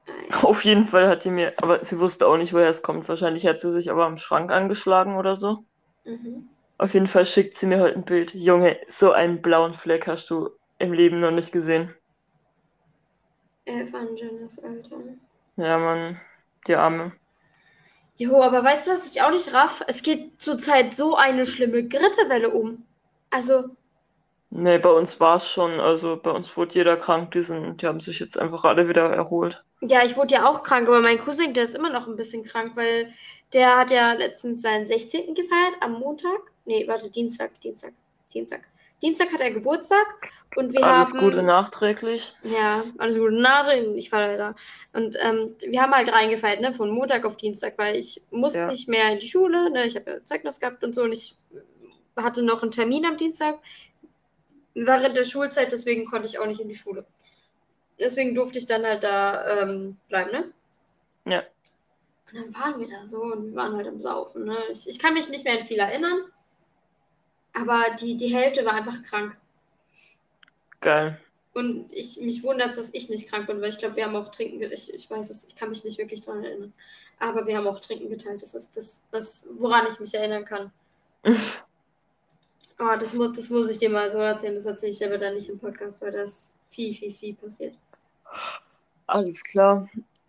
[0.51, 3.09] Auf jeden Fall hat die mir, aber sie wusste auch nicht, woher es kommt.
[3.09, 5.65] Wahrscheinlich hat sie sich aber am Schrank angeschlagen oder so.
[6.05, 6.49] Mhm.
[6.79, 8.35] Auf jeden Fall schickt sie mir heute ein Bild.
[8.35, 11.93] Junge, so einen blauen Fleck hast du im Leben noch nicht gesehen.
[13.67, 14.97] F an Janice, Alter.
[15.59, 16.19] Ja, Mann,
[16.67, 17.13] die Arme.
[18.19, 19.83] Jo, aber weißt du, was ich auch nicht raff?
[19.87, 22.85] Es geht zurzeit so eine schlimme Grippewelle um.
[23.31, 23.71] Also,
[24.51, 25.81] Nee, bei uns war es schon.
[25.81, 27.31] Also bei uns wurde jeder krank.
[27.33, 29.65] Die, sind, die haben sich jetzt einfach alle wieder erholt.
[29.81, 32.45] ja, ich wurde ja auch krank, aber mein Cousin, der ist immer noch ein bisschen
[32.45, 33.13] krank, weil
[33.53, 35.35] der hat ja letztens seinen 16.
[35.35, 36.41] gefeiert am Montag.
[36.65, 37.93] Nee, warte, Dienstag, Dienstag,
[38.35, 38.63] Dienstag.
[39.03, 40.07] Dienstag hat er Geburtstag
[40.57, 41.21] und wir Alles haben.
[41.21, 42.35] Gute nachträglich.
[42.43, 44.57] Ja, alles Gute Nadel, ich war leider.
[44.93, 48.67] Und ähm, wir haben halt reingefeiert, ne, von Montag auf Dienstag, weil ich musste Ja.
[48.71, 51.37] nicht mehr in die Schule, ne, ich habe ja Zeugnis gehabt und so und ich
[52.17, 53.61] hatte noch einen Termin am Dienstag
[54.75, 57.05] während der Schulzeit, deswegen konnte ich auch nicht in die Schule.
[57.99, 60.53] Deswegen durfte ich dann halt da ähm, bleiben, ne?
[61.25, 61.43] Ja.
[62.31, 64.57] Und dann waren wir da so und wir waren halt am Saufen, ne?
[64.71, 66.23] Ich, ich kann mich nicht mehr an viel erinnern,
[67.55, 69.37] aber die, die Hälfte war einfach krank.
[70.81, 71.21] Geil.
[71.55, 74.15] Und ich, mich wundert es, dass ich nicht krank bin, weil ich glaube, wir haben
[74.15, 76.73] auch Trinken, ich, ich weiß es, ich kann mich nicht wirklich daran erinnern.
[77.19, 78.43] Aber wir haben auch Trinken geteilt.
[78.43, 80.73] Das ist das, was, woran ich mich erinnern kann.
[82.81, 84.55] Oh, das muss, das muss ich dir mal so erzählen.
[84.55, 87.75] Das erzähle ich aber dann nicht im Podcast, weil das viel, viel, viel passiert.
[89.09, 89.89] Alles klar.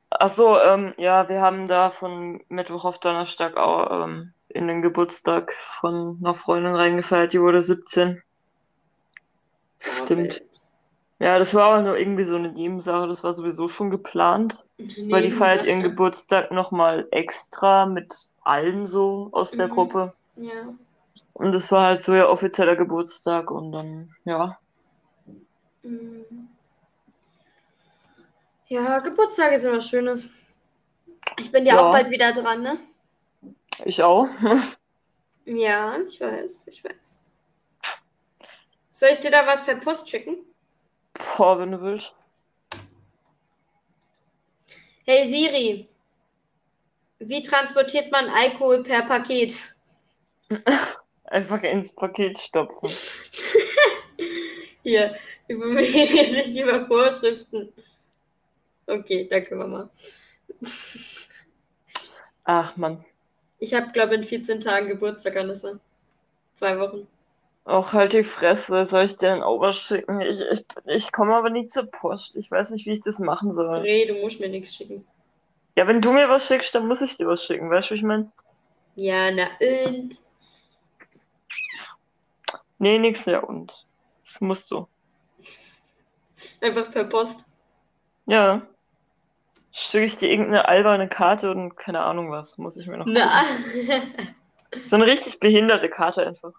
[0.09, 4.81] Ach so, ähm, ja, wir haben da von Mittwoch auf Donnerstag auch ähm, in den
[4.81, 7.33] Geburtstag von einer Freundin reingefeiert.
[7.33, 8.21] Die wurde 17.
[9.81, 10.43] Oh, Stimmt.
[11.19, 13.07] Ja, das war aber nur irgendwie so eine Nebensache.
[13.07, 14.63] Das war sowieso schon geplant.
[15.09, 15.83] Weil die feiert ihren.
[15.83, 19.71] Geburtstag nochmal extra mit allen so aus der Mhm.
[19.71, 20.13] Gruppe.
[20.37, 20.73] Ja.
[21.33, 24.57] Und das war halt so ihr offizieller Geburtstag und dann, ja.
[25.83, 26.47] Mhm.
[28.67, 30.31] Ja, Geburtstage sind was Schönes.
[31.37, 31.81] Ich bin ja, Ja.
[31.81, 32.79] auch bald wieder dran, ne?
[33.85, 34.27] Ich auch.
[35.45, 37.23] Ja, ich weiß, ich weiß.
[38.91, 40.37] Soll ich dir da was per Post schicken?
[41.37, 42.13] Boah, wenn du willst.
[45.05, 45.89] Hey Siri,
[47.19, 49.57] wie transportiert man Alkohol per Paket?
[51.23, 52.89] Einfach ins Paket stopfen.
[54.83, 55.15] Hier,
[55.47, 57.73] informiere dich über Vorschriften.
[58.85, 59.89] Okay, danke Mama.
[62.43, 63.05] Ach man.
[63.59, 65.79] Ich habe, glaube in 14 Tagen Geburtstag, Anissa.
[66.55, 67.05] Zwei Wochen.
[67.65, 68.85] Auch halt die Fresse.
[68.85, 70.21] Soll ich dir einen Ober schicken?
[70.21, 72.35] Ich, ich, ich komme aber nie zur Post.
[72.37, 73.79] Ich weiß nicht, wie ich das machen soll.
[73.79, 75.05] Ray, du musst mir nichts schicken.
[75.75, 77.69] Ja, wenn du mir was schickst, dann muss ich dir was schicken.
[77.69, 78.31] Weißt du, wie ich meine?
[78.95, 80.15] Ja, na und?
[82.79, 83.85] Nee, nix, ja und.
[84.23, 84.87] Das musst du.
[86.61, 87.45] Einfach per Post.
[88.25, 88.67] Ja.
[89.79, 92.57] Schicke ich dir irgendeine alberne Karte und keine Ahnung was.
[92.57, 93.45] Muss ich mir noch Na.
[94.85, 96.51] So eine richtig behinderte Karte einfach.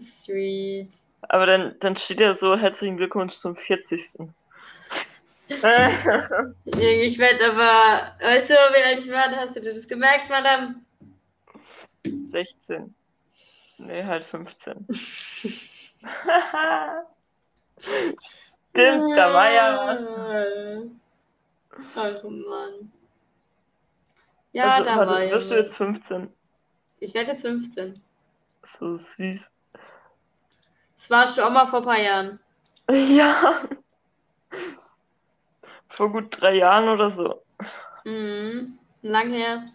[0.00, 0.88] Sweet.
[1.28, 4.30] Aber dann, dann steht ja so, herzlichen Glückwunsch zum 40.
[5.48, 5.90] Äh,
[6.80, 9.30] Ich werde aber, weißt du, wie alt ich war?
[9.30, 10.76] Hast du dir das gemerkt, Madame?
[12.02, 12.94] 16.
[13.76, 14.86] Nee, halt 15.
[18.72, 21.03] Stimmt, da war ja was.
[21.96, 22.92] Ach Mann.
[24.52, 26.32] Ja, Also, da warte, war ja wirst du jetzt 15?
[27.00, 28.00] Ich werde jetzt 15.
[28.62, 29.52] So süß.
[30.96, 32.40] Das warst du auch mal vor ein paar Jahren.
[32.90, 33.62] Ja.
[35.88, 37.42] Vor gut drei Jahren oder so.
[38.04, 38.78] Mhm.
[39.02, 39.66] Lang her.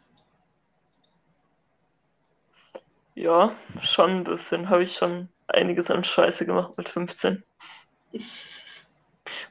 [3.15, 4.69] Ja, schon ein bisschen.
[4.69, 7.43] Habe ich schon einiges an Scheiße gemacht mit 15.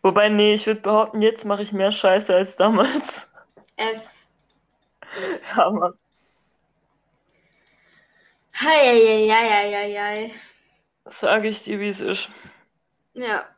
[0.09, 3.31] Wobei, nee, ich würde behaupten, jetzt mache ich mehr Scheiße als damals.
[3.77, 4.09] F.
[5.55, 5.93] Ja, Mann.
[8.59, 10.33] Heieieiei.
[11.05, 12.31] Sag ich dir, wie es ist.
[13.13, 13.55] Ja.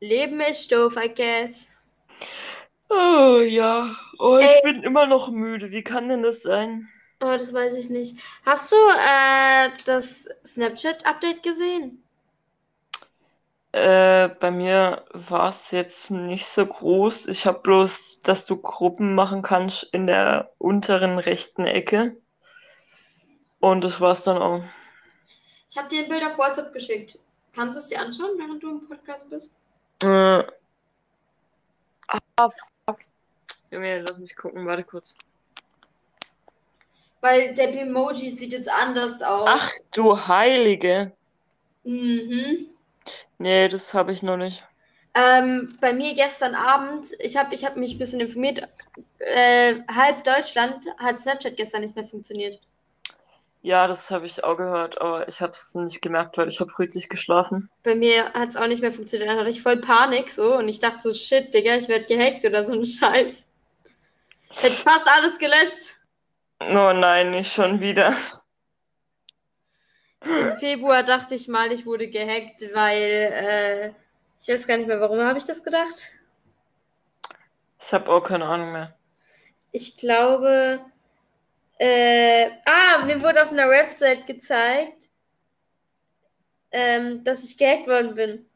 [0.00, 1.68] Leben ist doof, I guess.
[2.90, 3.96] Oh ja.
[4.18, 4.60] Oh, ich Ey.
[4.64, 5.70] bin immer noch müde.
[5.70, 6.90] Wie kann denn das sein?
[7.22, 8.18] Oh, das weiß ich nicht.
[8.44, 12.04] Hast du äh, das Snapchat-Update gesehen?
[13.72, 17.28] Äh, bei mir war es jetzt nicht so groß.
[17.28, 22.16] Ich habe bloß, dass du Gruppen machen kannst in der unteren rechten Ecke.
[23.60, 24.62] Und das war's dann auch.
[25.68, 27.18] Ich habe dir ein Bild auf WhatsApp geschickt.
[27.54, 29.54] Kannst du es dir anschauen, während du im Podcast bist?
[30.02, 30.44] Äh.
[32.36, 32.48] Ah,
[32.86, 33.00] fuck.
[33.70, 35.18] Junge, lass mich gucken, warte kurz.
[37.20, 39.48] Weil der Emoji sieht jetzt anders aus.
[39.50, 41.12] Ach du Heilige.
[41.84, 42.68] Mhm.
[43.38, 44.64] Nee, das habe ich noch nicht.
[45.14, 48.68] Ähm, bei mir gestern Abend, ich habe ich hab mich ein bisschen informiert,
[49.18, 52.60] äh, halb Deutschland hat Snapchat gestern nicht mehr funktioniert.
[53.62, 56.70] Ja, das habe ich auch gehört, aber ich habe es nicht gemerkt, weil ich habe
[56.70, 57.68] friedlich geschlafen.
[57.82, 59.28] Bei mir hat es auch nicht mehr funktioniert.
[59.28, 62.44] Dann hatte ich voll Panik so und ich dachte so, shit, Digga, ich werde gehackt
[62.44, 63.48] oder so ein Scheiß.
[64.50, 65.96] Hätte fast alles gelöscht.
[66.60, 68.14] Oh nein, nicht schon wieder.
[70.22, 73.02] Im Februar dachte ich mal, ich wurde gehackt, weil
[73.32, 73.88] äh,
[74.40, 76.06] ich weiß gar nicht mehr, warum habe ich das gedacht.
[77.80, 78.96] Ich habe auch keine Ahnung mehr.
[79.72, 80.80] Ich glaube,
[81.78, 85.08] äh, ah, mir wurde auf einer Website gezeigt,
[86.70, 88.46] ähm, dass ich gehackt worden bin.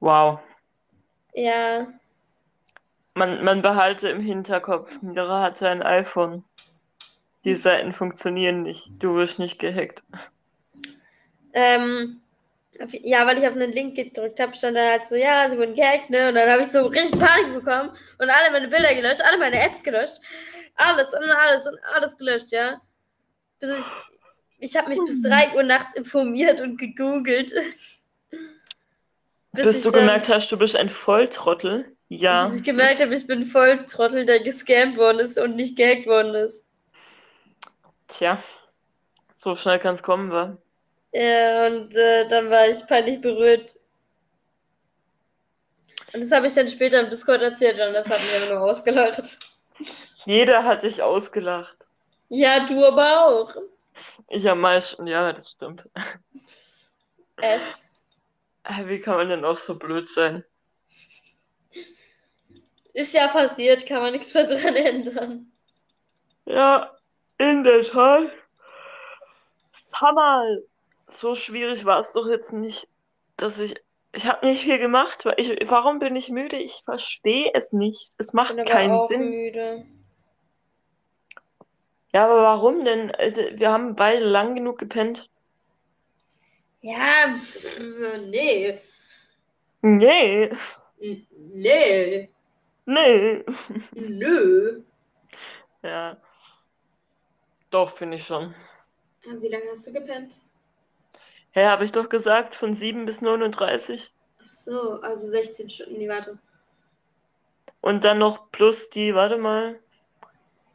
[0.00, 0.40] Wow.
[1.34, 1.88] Ja,
[3.14, 6.42] Man, man behalte im Hinterkopf, Mira hatte ein iPhone.
[7.44, 8.90] Die Seiten funktionieren nicht.
[8.98, 10.04] Du wirst nicht gehackt.
[11.52, 12.20] ähm,
[13.02, 15.74] ja, weil ich auf einen Link gedrückt habe, stand da halt so, ja, sie wurden
[15.74, 16.28] gehackt, ne?
[16.28, 19.60] Und dann habe ich so richtig Panik bekommen und alle meine Bilder gelöscht, alle meine
[19.60, 20.18] Apps gelöscht,
[20.76, 22.80] alles und alles und alles gelöscht, ja.
[23.58, 23.70] Bis
[24.58, 27.52] ich, ich habe mich bis 3 Uhr nachts informiert und gegoogelt.
[29.52, 31.96] Bis Bis du gemerkt hast, du bist ein Volltrottel.
[32.06, 32.46] Ja.
[32.46, 36.06] Bis ich gemerkt habe, ich bin voll Trottel, der gescampt worden ist und nicht gehackt
[36.06, 36.69] worden ist.
[38.10, 38.42] Tja.
[39.34, 40.56] So schnell kann es kommen, wa?
[41.12, 43.76] Ja, und äh, dann war ich peinlich berührt.
[46.12, 49.38] Und das habe ich dann später im Discord erzählt und das hat mir nur ausgelacht.
[50.26, 51.88] Jeder hat dich ausgelacht.
[52.28, 53.54] Ja, du aber auch.
[54.28, 55.88] Ich am meisten, ja, das stimmt.
[57.36, 57.78] F.
[58.64, 60.44] Äh, Wie kann man denn auch so blöd sein?
[62.92, 65.52] Ist ja passiert, kann man nichts mehr dran ändern.
[66.44, 66.99] Ja,
[67.40, 68.30] in der Tat.
[69.72, 70.62] Sag mal,
[71.06, 72.88] so schwierig war es doch jetzt nicht,
[73.36, 73.74] dass ich.
[74.12, 75.70] Ich habe nicht viel gemacht, weil ich.
[75.70, 76.56] Warum bin ich müde?
[76.56, 78.12] Ich verstehe es nicht.
[78.18, 79.30] Es macht Bin aber keinen auch Sinn.
[79.30, 79.86] müde.
[82.12, 83.14] Ja, aber warum denn?
[83.14, 85.30] Also, wir haben beide lang genug gepennt.
[86.82, 87.78] Ja, pff,
[88.26, 88.80] nee.
[89.82, 90.50] Nee,
[91.00, 92.28] N- Nee.
[92.84, 93.44] nee.
[93.94, 94.82] Nö.
[95.82, 96.16] Ja.
[97.70, 98.54] Doch, finde ich schon.
[99.24, 100.34] Wie lange hast du gepennt?
[101.52, 104.12] Hä, habe ich doch gesagt, von 7 bis 39.
[104.38, 105.98] Ach so, also 16 Stunden.
[105.98, 106.38] Nee, warte.
[107.80, 109.78] Und dann noch plus die, warte mal.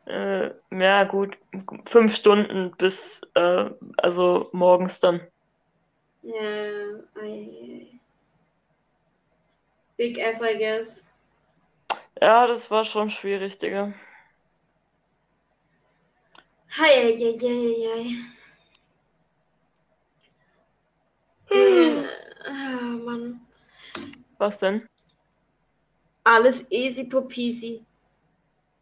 [0.05, 1.37] Äh, ja, gut,
[1.85, 5.21] fünf Stunden bis, äh, also morgens dann.
[6.21, 7.87] Ja, ei.
[9.97, 11.07] Big F, I guess.
[12.21, 13.93] Ja, das war schon schwierig, Digga.
[16.69, 18.15] Hei, ei, ei, ei, ei, ei.
[21.49, 22.09] Junge,
[22.47, 23.41] Ah, Mann.
[24.37, 24.87] Was denn?
[26.23, 27.83] Alles easy peasy.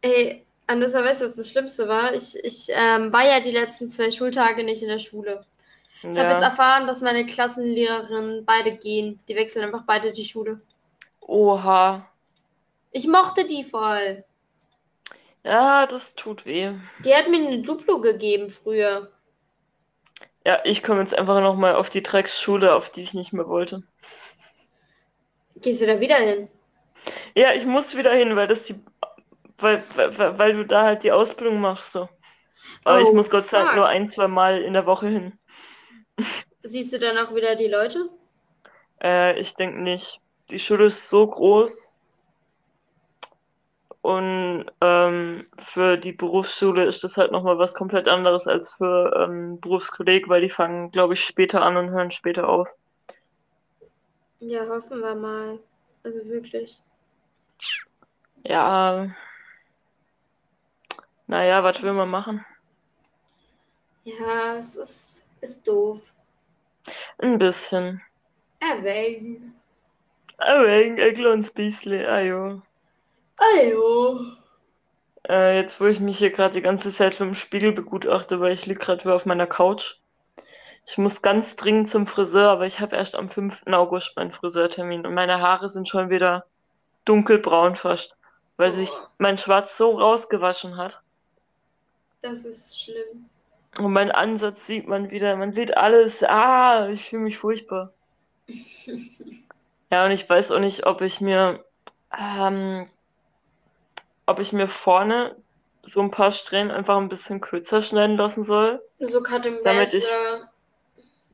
[0.02, 2.12] Ey, Andessa, weißt du, was das Schlimmste war?
[2.14, 5.44] Ich, ich ähm, war ja die letzten zwei Schultage nicht in der Schule.
[6.02, 6.48] Ich habe jetzt Ja.
[6.48, 9.20] erfahren, dass meine Klassenlehrerinnen beide gehen.
[9.28, 10.60] Die wechseln einfach beide die Schule.
[11.22, 12.06] Oha.
[12.92, 14.24] Ich mochte die voll.
[15.44, 16.74] Ja, das tut weh.
[16.98, 19.12] Die hat mir eine Duplo gegeben früher.
[20.46, 23.82] Ja, ich komme jetzt einfach nochmal auf die Drecksschule, auf die ich nicht mehr wollte.
[25.56, 26.48] Gehst du da wieder hin?
[27.36, 28.82] Ja, ich muss wieder hin, weil das die,
[29.58, 32.08] weil, weil, weil du da halt die Ausbildung machst, so.
[32.84, 35.38] Aber ich Oh, muss Gott sei Dank nur ein, zwei Mal in der Woche hin.
[36.64, 38.10] Siehst du dann auch wieder die Leute?
[39.02, 40.20] Äh, ich denke nicht.
[40.50, 41.92] Die Schule ist so groß.
[44.04, 49.58] Und ähm, für die Berufsschule ist das halt nochmal was komplett anderes als für ähm,
[49.62, 52.68] Berufskolleg, weil die fangen, glaube ich, später an und hören später auf.
[54.40, 55.58] Ja, hoffen wir mal.
[56.02, 56.78] Also wirklich.
[58.42, 59.06] Ja.
[61.26, 62.44] Naja, was will man machen?
[64.04, 66.12] Ja, es ist, ist doof.
[67.16, 68.02] Ein bisschen.
[68.60, 69.54] Erwägen.
[70.36, 72.62] Aber ein, ein kleines bisschen, ah ja.
[73.38, 74.20] Ajo.
[75.28, 78.52] Äh, jetzt, wo ich mich hier gerade die ganze Zeit so im Spiegel begutachte, weil
[78.52, 79.96] ich lieg gerade wieder auf meiner Couch.
[80.86, 83.62] Ich muss ganz dringend zum Friseur, aber ich habe erst am 5.
[83.72, 86.44] August meinen Friseurtermin und meine Haare sind schon wieder
[87.06, 88.16] dunkelbraun fast,
[88.58, 89.06] weil sich Oh.
[89.18, 91.02] mein Schwarz so rausgewaschen hat.
[92.20, 93.30] Das ist schlimm.
[93.78, 96.22] Und mein Ansatz sieht man wieder, man sieht alles.
[96.22, 97.92] Ah, ich fühle mich furchtbar.
[99.90, 101.64] Ja, und ich weiß auch nicht, ob ich mir,
[102.18, 102.86] ähm,
[104.26, 105.36] ob ich mir vorne
[105.82, 108.82] so ein paar Strähnen einfach ein bisschen kürzer schneiden lassen soll.
[108.98, 110.40] So Cutting Damit Bangs, ich- äh,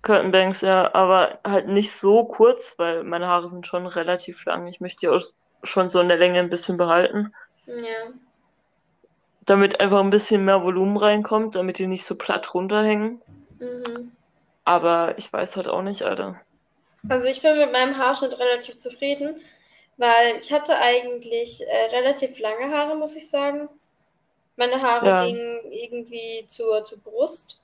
[0.03, 4.66] Curtainbanks, ja, aber halt nicht so kurz, weil meine Haare sind schon relativ lang.
[4.66, 5.20] Ich möchte die auch
[5.62, 7.35] schon so in der Länge ein bisschen behalten,
[7.66, 8.11] ja.
[9.44, 13.20] damit einfach ein bisschen mehr Volumen reinkommt, damit die nicht so platt runterhängen.
[13.59, 14.12] Mhm.
[14.64, 16.40] Aber ich weiß halt auch nicht, Alter.
[17.09, 19.40] Also ich bin mit meinem Haarschnitt relativ zufrieden,
[20.00, 23.68] weil ich hatte eigentlich äh, relativ lange Haare, muss ich sagen.
[24.56, 25.24] Meine Haare Ja.
[25.26, 27.60] gingen irgendwie zur, zur Brust.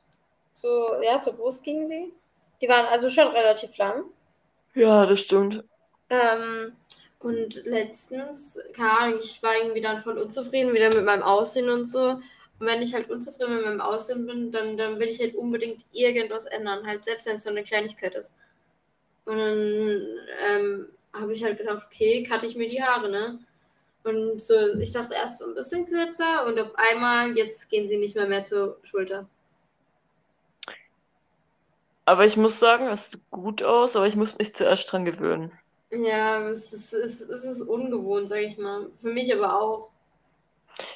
[0.52, 2.12] So, ja, zur Brust gingen sie.
[2.60, 4.04] Die waren also schon relativ lang.
[4.74, 5.64] Ja, das stimmt.
[6.10, 6.76] Ähm,
[7.20, 11.84] und letztens, keine Ahnung, ich war irgendwie dann voll unzufrieden wieder mit meinem Aussehen und
[11.86, 12.10] so.
[12.58, 15.84] Und wenn ich halt unzufrieden mit meinem Aussehen bin, dann, dann will ich halt unbedingt
[15.92, 18.36] irgendwas ändern, halt selbst wenn es so eine Kleinigkeit ist.
[19.26, 20.18] Und dann
[20.50, 23.38] ähm, habe ich halt gedacht, okay, cutte ich mir die Haare, ne?
[24.04, 27.96] Und so, ich dachte erst so ein bisschen kürzer und auf einmal, jetzt gehen sie
[27.96, 29.26] nicht mehr mehr zur Schulter.
[32.04, 35.50] Aber ich muss sagen, es sieht gut aus, aber ich muss mich zuerst dran gewöhnen.
[35.90, 38.86] Ja, es ist, es, es ist ungewohnt, sag ich mal.
[39.00, 39.90] Für mich aber auch.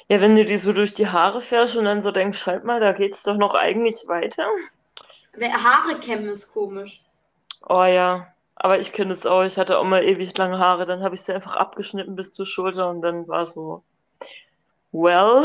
[0.07, 2.79] Ja, wenn du die so durch die Haare fährst und dann so denkst, halt mal,
[2.79, 4.45] da geht's doch noch eigentlich weiter.
[5.41, 7.01] Haare kämmen ist komisch.
[7.67, 9.43] Oh ja, aber ich kenne es auch.
[9.43, 12.45] Ich hatte auch mal ewig lange Haare, dann habe ich sie einfach abgeschnitten bis zur
[12.45, 13.83] Schulter und dann war so,
[14.93, 15.43] well,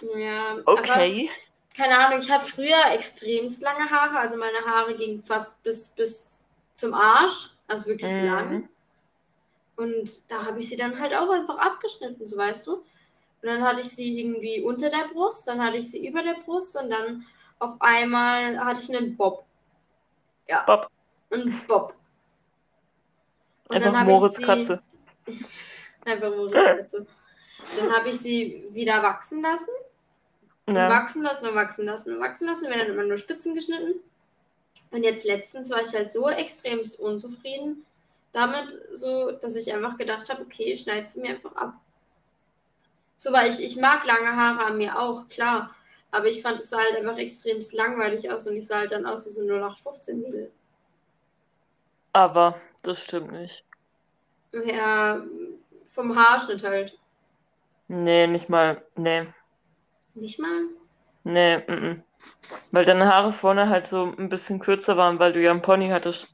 [0.00, 1.28] Ja, aber okay.
[1.76, 6.44] keine Ahnung, ich hatte früher extremst lange Haare, also meine Haare gingen fast bis, bis
[6.74, 8.20] zum Arsch, also wirklich Mhm.
[8.20, 8.68] lang.
[9.76, 12.74] Und da habe ich sie dann halt auch einfach abgeschnitten, so weißt du.
[12.74, 12.84] Und
[13.42, 16.76] dann hatte ich sie irgendwie unter der Brust, dann hatte ich sie über der Brust
[16.80, 17.26] und dann
[17.58, 19.44] auf einmal hatte ich einen Bob.
[20.48, 20.66] Ja.
[20.66, 20.88] Bob.
[21.30, 21.94] Einen Bob.
[23.70, 24.82] Und Einfach dann habe ich Moritz sie- Katze.
[26.04, 27.06] Einfach Moritz Katze.
[27.80, 29.70] Dann habe ich sie wieder wachsen lassen.
[30.66, 30.88] Und Ja.
[30.90, 32.64] wachsen lassen und wachsen lassen und wachsen lassen.
[32.64, 34.00] Wir haben dann immer nur Spitzen geschnitten.
[34.90, 37.86] Und jetzt letztens war ich halt so extremst unzufrieden
[38.32, 41.74] damit, so, dass ich einfach gedacht habe, okay, ich schneide sie mir einfach ab.
[43.16, 45.74] So, weil ich, ich mag lange Haare an mir auch, klar.
[46.10, 49.06] Aber ich fand es sah halt einfach extremst langweilig aus und ich sah halt dann
[49.06, 50.50] aus wie so ein 0815-Mädel.
[52.12, 53.64] Aber das stimmt nicht.
[54.52, 55.22] Ja,
[55.90, 56.98] vom Haarschnitt halt.
[57.88, 58.82] Nee, nicht mal.
[58.96, 59.26] Nee.
[60.14, 60.64] Nicht mal?
[61.24, 62.02] Nee, mm -mm.
[62.72, 65.88] Weil deine Haare vorne halt so ein bisschen kürzer waren, weil du ja einen Pony
[65.88, 66.28] hattest.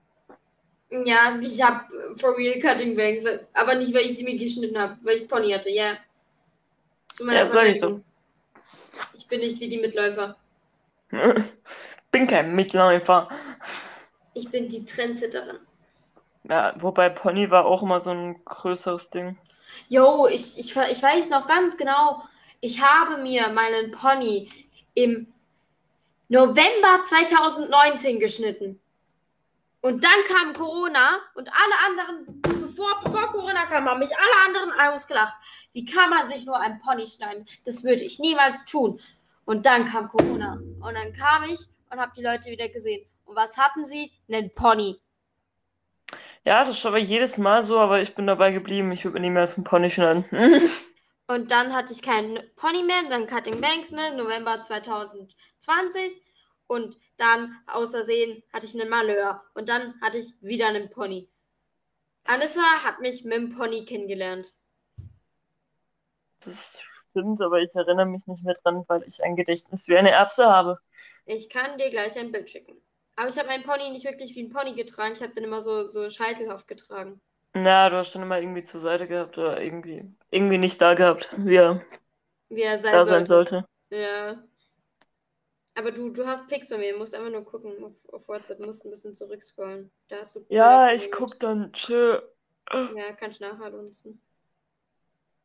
[0.91, 1.85] Ja, ich habe
[2.17, 5.51] for real Cutting Bangs, aber nicht, weil ich sie mir geschnitten habe, weil ich Pony
[5.51, 5.97] hatte, ja.
[7.15, 8.05] Zu meiner Ja, sag ich Verteidigung.
[9.15, 10.37] Ich bin nicht wie die Mitläufer.
[12.13, 13.29] Bin kein Mitläufer.
[14.35, 15.59] Ich bin die Trendsetterin.
[16.49, 19.39] Ja, wobei Pony war auch immer so ein größeres Ding.
[19.89, 22.23] Yo, ich, ich, ich weiß noch ganz genau,
[22.61, 24.49] ich habe mir meinen Pony
[24.95, 25.33] im
[26.29, 28.81] November 2019 geschnitten.
[29.81, 34.93] Und dann kam Corona und alle anderen, bevor, bevor Corona kam, haben mich alle anderen
[34.93, 35.37] ausgelacht.
[35.73, 37.47] Wie kann man sich nur ein Pony schneiden?
[37.65, 39.01] Das würde ich niemals tun.
[39.45, 40.55] Und dann kam Corona.
[40.55, 43.07] Und dann kam ich und habe die Leute wieder gesehen.
[43.27, 44.11] Und was hatten sie?
[44.29, 44.99] Einen Pony.
[46.47, 48.93] Ja, das ist aber jedes Mal so, aber ich bin dabei geblieben.
[48.93, 50.25] Ich würde mir niemals einen Pony schneiden.
[51.27, 56.23] Und dann hatte ich keinen Pony mehr, dann Cutting Banks, ne, November 2020.
[56.69, 59.43] Und dann, außersehen, hatte ich einen Malheur.
[59.55, 61.29] Und dann hatte ich wieder einen Pony.
[62.29, 64.55] Anissa hat mich mit dem Pony kennengelernt.
[66.41, 66.79] Das
[67.17, 70.47] bestimmt, aber ich erinnere mich nicht mehr dran, weil ich ein Gedächtnis wie eine Erbse
[70.47, 70.79] habe.
[71.25, 72.81] Ich kann dir gleich ein Bild schicken.
[73.17, 75.15] Aber ich habe meinen Pony nicht wirklich wie ein Pony getragen.
[75.15, 77.21] Ich habe den immer so, so scheitelhaft getragen.
[77.55, 81.31] Na, du hast schon immer irgendwie zur Seite gehabt oder irgendwie, irgendwie nicht da gehabt,
[81.39, 81.85] wie er
[82.49, 83.07] Wie er sein da sollte.
[83.07, 83.65] sein sollte.
[83.91, 84.43] Ja.
[85.75, 86.93] Aber du, du hast Pics bei mir.
[86.93, 88.59] Du musst einfach nur gucken auf, auf WhatsApp.
[88.59, 89.91] Du musst ein bisschen zurückscrollen.
[90.09, 90.47] Da hast du.
[90.49, 91.73] Ja, ich guck dann.
[91.73, 92.21] Tschö.
[92.73, 94.21] Ja, kann ich nachher nutzen.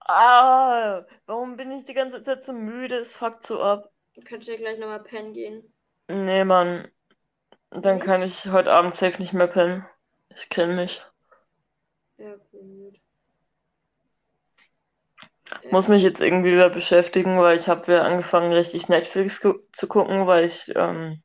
[0.07, 2.95] Ah, warum bin ich die ganze Zeit so müde?
[2.97, 3.91] Es fuckt so ab.
[4.13, 5.73] Du kannst ja gleich nochmal pennen gehen.
[6.09, 6.91] Nee, Mann.
[7.71, 9.85] Dann kann ich heute Abend safe nicht mehr pennen.
[10.35, 11.01] Ich kenn mich.
[12.17, 12.99] Ja, gut.
[15.69, 20.27] Muss mich jetzt irgendwie wieder beschäftigen, weil ich habe wieder angefangen, richtig Netflix zu gucken,
[20.27, 21.21] weil ich ähm,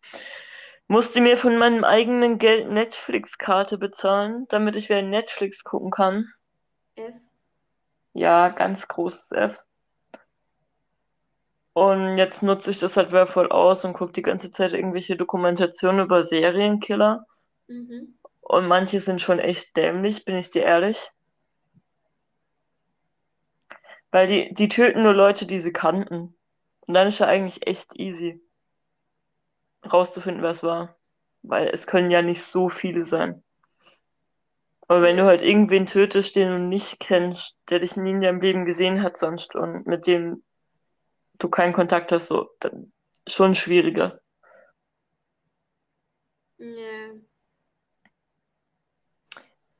[0.88, 6.32] musste mir von meinem eigenen Geld Netflix-Karte bezahlen, damit ich wieder Netflix gucken kann.
[6.96, 7.14] F.
[8.14, 9.64] Ja, ganz großes F.
[11.76, 15.14] Und jetzt nutze ich das halt wieder voll aus und gucke die ganze Zeit irgendwelche
[15.14, 17.26] Dokumentationen über Serienkiller.
[17.66, 18.16] Mhm.
[18.40, 21.10] Und manche sind schon echt dämlich, bin ich dir ehrlich.
[24.10, 26.34] Weil die, die töten nur Leute, die sie kannten.
[26.86, 28.40] Und dann ist ja eigentlich echt easy,
[29.84, 30.96] rauszufinden, wer es war.
[31.42, 33.44] Weil es können ja nicht so viele sein.
[34.88, 38.40] Aber wenn du halt irgendwen tötest, den du nicht kennst, der dich nie in deinem
[38.40, 40.42] Leben gesehen hat sonst und mit dem
[41.38, 42.50] du keinen Kontakt hast, so,
[43.28, 44.20] schon schwieriger.
[46.58, 47.14] Ja.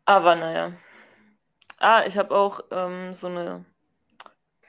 [0.05, 0.73] Aber naja.
[1.79, 3.65] Ah, ich habe auch ähm, so eine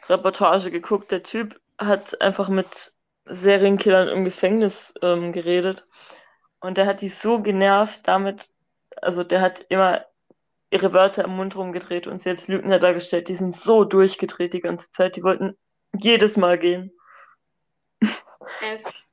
[0.09, 1.11] Reportage geguckt.
[1.11, 2.93] Der Typ hat einfach mit
[3.25, 5.85] Serienkillern im Gefängnis ähm, geredet.
[6.59, 8.53] Und der hat die so genervt damit,
[9.01, 10.05] also der hat immer
[10.71, 13.29] ihre Wörter im Mund rumgedreht und sie als Lügner dargestellt.
[13.29, 15.15] Die sind so durchgedreht die ganze Zeit.
[15.15, 15.57] Die wollten
[15.95, 16.91] jedes Mal gehen.
[18.61, 19.11] F.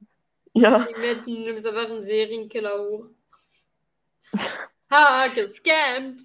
[0.53, 3.09] Ja, Die Mädchen nimmst einfach einen Serienkiller hoch.
[4.91, 6.21] Ha, gescammt.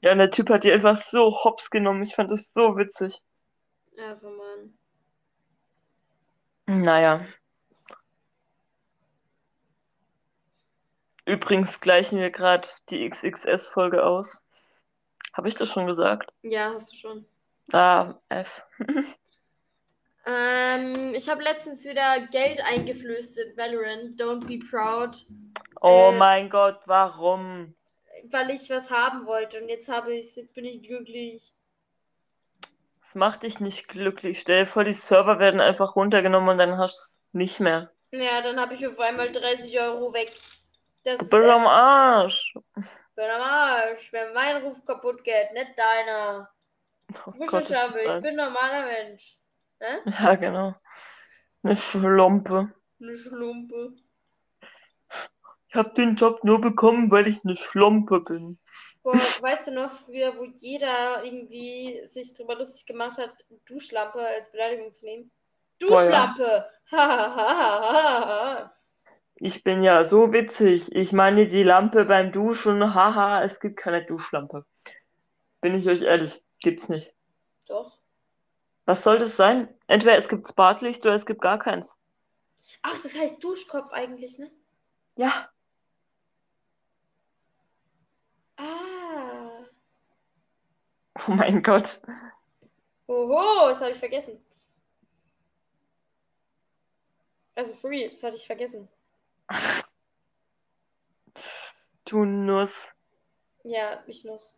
[0.00, 2.02] ja, und der Typ hat die einfach so hops genommen.
[2.02, 3.20] Ich fand das so witzig.
[3.98, 4.78] Ach, oh Mann.
[6.66, 7.26] Naja.
[11.24, 14.42] Übrigens gleichen wir gerade die XXS-Folge aus.
[15.32, 16.32] Habe ich das schon gesagt?
[16.42, 17.26] Ja, hast du schon.
[17.72, 18.62] Ah, F.
[20.26, 24.20] Ähm, ich habe letztens wieder Geld eingeflößt in Valorant.
[24.20, 25.16] Don't be proud.
[25.80, 27.74] Oh Äh, mein Gott, warum?
[28.24, 29.62] Weil ich was haben wollte.
[29.62, 31.54] Und jetzt habe ich Jetzt bin ich glücklich.
[33.00, 34.38] Das macht dich nicht glücklich.
[34.38, 37.90] Stell dir vor, die Server werden einfach runtergenommen und dann hast du es nicht mehr.
[38.12, 40.32] Ja, dann habe ich auf einmal 30 Euro weg.
[41.04, 42.54] Das Du ist bist echt am Arsch.
[43.16, 44.12] bin am Arsch.
[44.12, 46.50] Wenn mein Ruf kaputt geht, nicht deiner.
[47.26, 49.38] Oh das Ich bin ein normaler Mensch.
[49.80, 50.02] Ne?
[50.20, 50.74] Ja, genau.
[51.62, 52.72] Eine Schlumpe.
[53.00, 53.94] Eine Schlumpe.
[55.68, 58.58] Ich habe den Job nur bekommen, weil ich eine Schlumpe bin.
[59.02, 59.12] Boah,
[59.42, 64.92] weißt du noch früher, wo jeder irgendwie sich drüber lustig gemacht hat, Duschlampe als Beleidigung
[64.92, 65.30] zu nehmen?
[65.80, 66.34] Boah, ja.
[66.34, 66.70] Duschlampe!
[69.38, 70.90] Ich bin ja so witzig.
[70.92, 72.94] Ich meine die Lampe beim Duschen.
[72.94, 74.64] Haha, es gibt keine Duschlampe.
[75.60, 77.12] Bin ich euch ehrlich, gibt's nicht.
[77.66, 77.98] Doch.
[78.84, 79.68] Was soll das sein?
[79.88, 81.98] Entweder es gibt Spartlicht oder es gibt gar keins.
[82.82, 84.50] Ach, das heißt Duschkopf eigentlich, ne?
[85.16, 85.50] Ja,
[88.58, 89.64] Ah.
[91.28, 92.00] oh mein Gott.
[93.06, 94.42] Oho, das habe ich vergessen.
[97.54, 98.88] Also free, das hatte ich vergessen.
[102.04, 102.94] Du Nuss.
[103.64, 104.54] Ja, ich Nuss.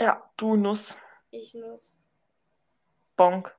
[0.00, 0.98] Ja, du Nuss.
[1.30, 1.96] Ich Nuss.
[3.16, 3.54] Bonk.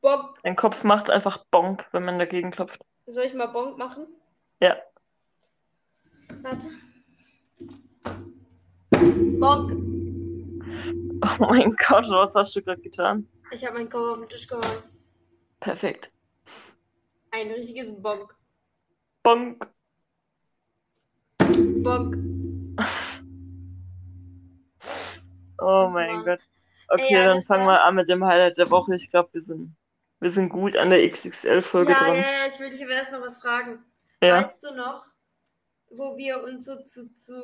[0.00, 2.80] Bob, Dein Kopf macht einfach Bonk, wenn man dagegen klopft.
[3.06, 4.06] soll ich mal Bonk machen?
[4.60, 4.76] Ja.
[6.42, 6.68] Warte.
[9.40, 9.72] Bonk.
[11.22, 13.28] Oh mein Gott, was hast du gerade getan?
[13.50, 14.82] Ich habe meinen Kopf auf den Tisch gehauen.
[15.58, 16.12] Perfekt.
[17.32, 18.36] Ein richtiges Bonk.
[19.24, 19.68] Bonk.
[21.82, 22.16] Bonk.
[25.58, 26.24] Oh mein Mann.
[26.24, 26.40] Gott.
[26.88, 28.94] Okay, Ey, ja, dann fangen wir an mit dem Highlight der Woche.
[28.94, 29.76] Ich glaube, wir sind,
[30.20, 32.16] wir sind gut an der XXL-Folge Ja, dran.
[32.16, 33.84] ja, ja, ich will dich aber erst noch was fragen.
[34.22, 34.42] Ja.
[34.42, 35.04] Weißt du noch,
[35.90, 37.34] wo wir uns so zu, zu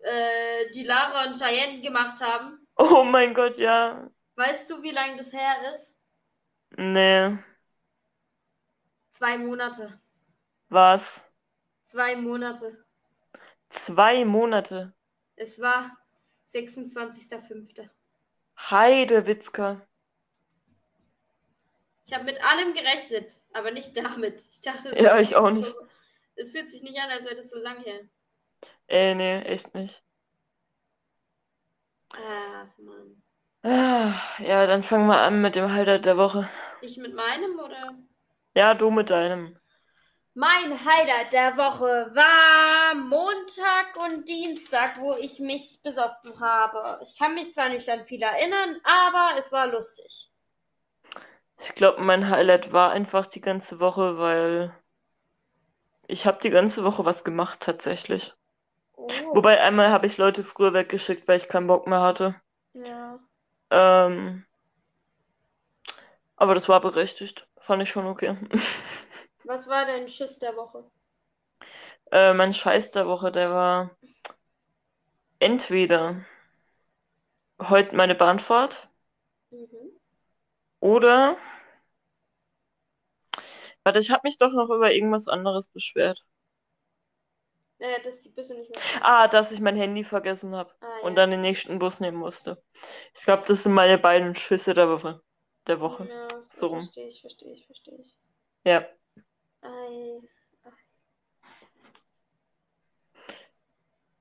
[0.00, 2.66] äh, die Lara und Cheyenne gemacht haben?
[2.76, 4.08] Oh mein Gott, ja.
[4.36, 5.98] Weißt du, wie lange das her ist?
[6.76, 7.38] Nee.
[9.10, 10.00] Zwei Monate.
[10.68, 11.32] Was?
[11.84, 12.84] Zwei Monate.
[13.70, 14.92] Zwei Monate.
[15.36, 15.96] Es war
[16.56, 17.88] 26.05.
[18.56, 19.86] Heidewitzka.
[22.06, 24.40] Ich habe mit allem gerechnet, aber nicht damit.
[24.50, 25.74] Ich dachte, es Ja, ich auch nicht.
[26.36, 28.00] Es fühlt sich nicht an, als wäre das so lang her.
[28.86, 30.02] Ey, nee, echt nicht.
[32.10, 33.22] Ach, Mann.
[33.62, 36.48] Ah, ja, dann fangen wir an mit dem Highlight der Woche.
[36.80, 37.98] Ich mit meinem oder?
[38.54, 39.58] Ja, du mit deinem.
[40.38, 47.00] Mein Highlight der Woche war Montag und Dienstag, wo ich mich besoffen habe.
[47.02, 50.30] Ich kann mich zwar nicht an viel erinnern, aber es war lustig.
[51.58, 54.76] Ich glaube, mein Highlight war einfach die ganze Woche, weil
[56.06, 58.34] ich habe die ganze Woche was gemacht tatsächlich.
[58.92, 62.34] Oh, Wobei einmal habe ich Leute früher weggeschickt, weil ich keinen Bock mehr hatte.
[62.74, 63.18] ja.
[63.70, 64.44] Ähm,
[66.36, 67.48] aber das war berechtigt.
[67.56, 68.36] Fand ich schon okay.
[69.46, 70.84] Was war dein Schiss der Woche?
[72.10, 73.90] Äh, mein Scheiß der Woche, der war
[75.40, 76.26] entweder
[77.60, 78.88] heute meine Bahnfahrt
[79.50, 79.96] Mhm.
[80.80, 81.36] oder
[83.84, 86.24] warte, ich habe mich doch noch über irgendwas anderes beschwert.
[87.78, 88.78] Äh, dass die Büsse nicht mehr.
[89.02, 91.16] Ah, dass ich mein Handy vergessen habe Ah, und ja.
[91.16, 92.62] dann den nächsten Bus nehmen musste.
[93.14, 95.20] Ich glaube, das sind meine beiden Schüsse der Woche.
[95.66, 96.08] Der Woche.
[96.08, 96.80] Ja, So rum.
[96.80, 98.14] verstehe ich, verstehe ich, verstehe ich.
[98.64, 98.86] Ja.
[99.62, 100.20] Ei.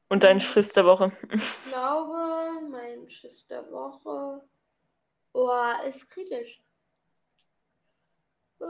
[0.07, 1.11] Und dein Schiss der Woche.
[1.31, 4.41] Ich glaube, mein Schiss der Woche.
[5.33, 6.61] Boah, ist kritisch.
[8.61, 8.65] Äh.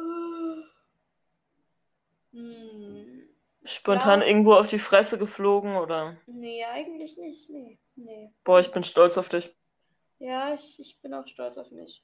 [2.31, 3.29] Hm.
[3.65, 6.17] Spontan glaub- irgendwo auf die Fresse geflogen oder.
[6.25, 7.49] Nee, eigentlich nicht.
[7.49, 7.79] Nee.
[7.95, 8.33] Nee.
[8.43, 9.55] Boah, ich bin stolz auf dich.
[10.19, 12.03] Ja, ich, ich bin auch stolz auf mich.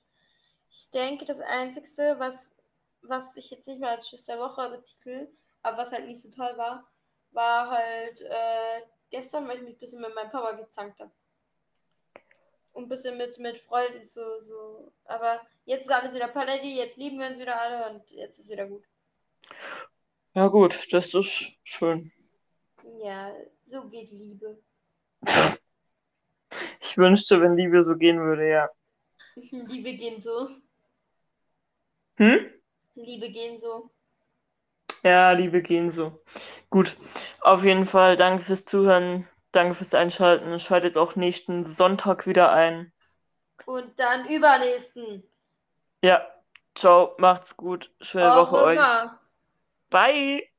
[0.70, 2.56] Ich denke, das Einzige, was,
[3.02, 5.28] was ich jetzt nicht mehr als Schiss der Woche betitel,
[5.64, 6.90] aber was halt nicht so toll war,
[7.32, 11.12] war halt äh, gestern, weil ich mich ein bisschen mit meinem Papa gezankt habe.
[12.74, 14.92] Und ein bisschen mit, mit Freunden so, so.
[15.06, 18.50] Aber jetzt ist alles wieder Paletti, jetzt lieben wir uns wieder alle und jetzt ist
[18.50, 18.84] wieder gut.
[20.34, 22.12] Ja, gut, das ist schön.
[23.04, 23.36] Ja,
[23.66, 24.58] so geht Liebe.
[26.82, 28.70] Ich wünschte, wenn Liebe so gehen würde, ja.
[29.36, 30.50] Liebe gehen so.
[32.16, 32.52] Hm?
[32.96, 33.91] Liebe gehen so.
[35.04, 36.24] Ja, Liebe gehen so.
[36.72, 36.98] Gut,
[37.42, 40.60] auf jeden Fall danke fürs Zuhören, danke fürs Einschalten.
[40.60, 42.92] Schaltet auch nächsten Sonntag wieder ein.
[43.66, 45.24] Und dann übernächsten.
[46.04, 46.22] Ja,
[46.76, 47.92] ciao, macht's gut.
[48.02, 49.10] Schöne Au Woche euch.
[49.10, 49.20] revoir.
[49.92, 50.50] Bye.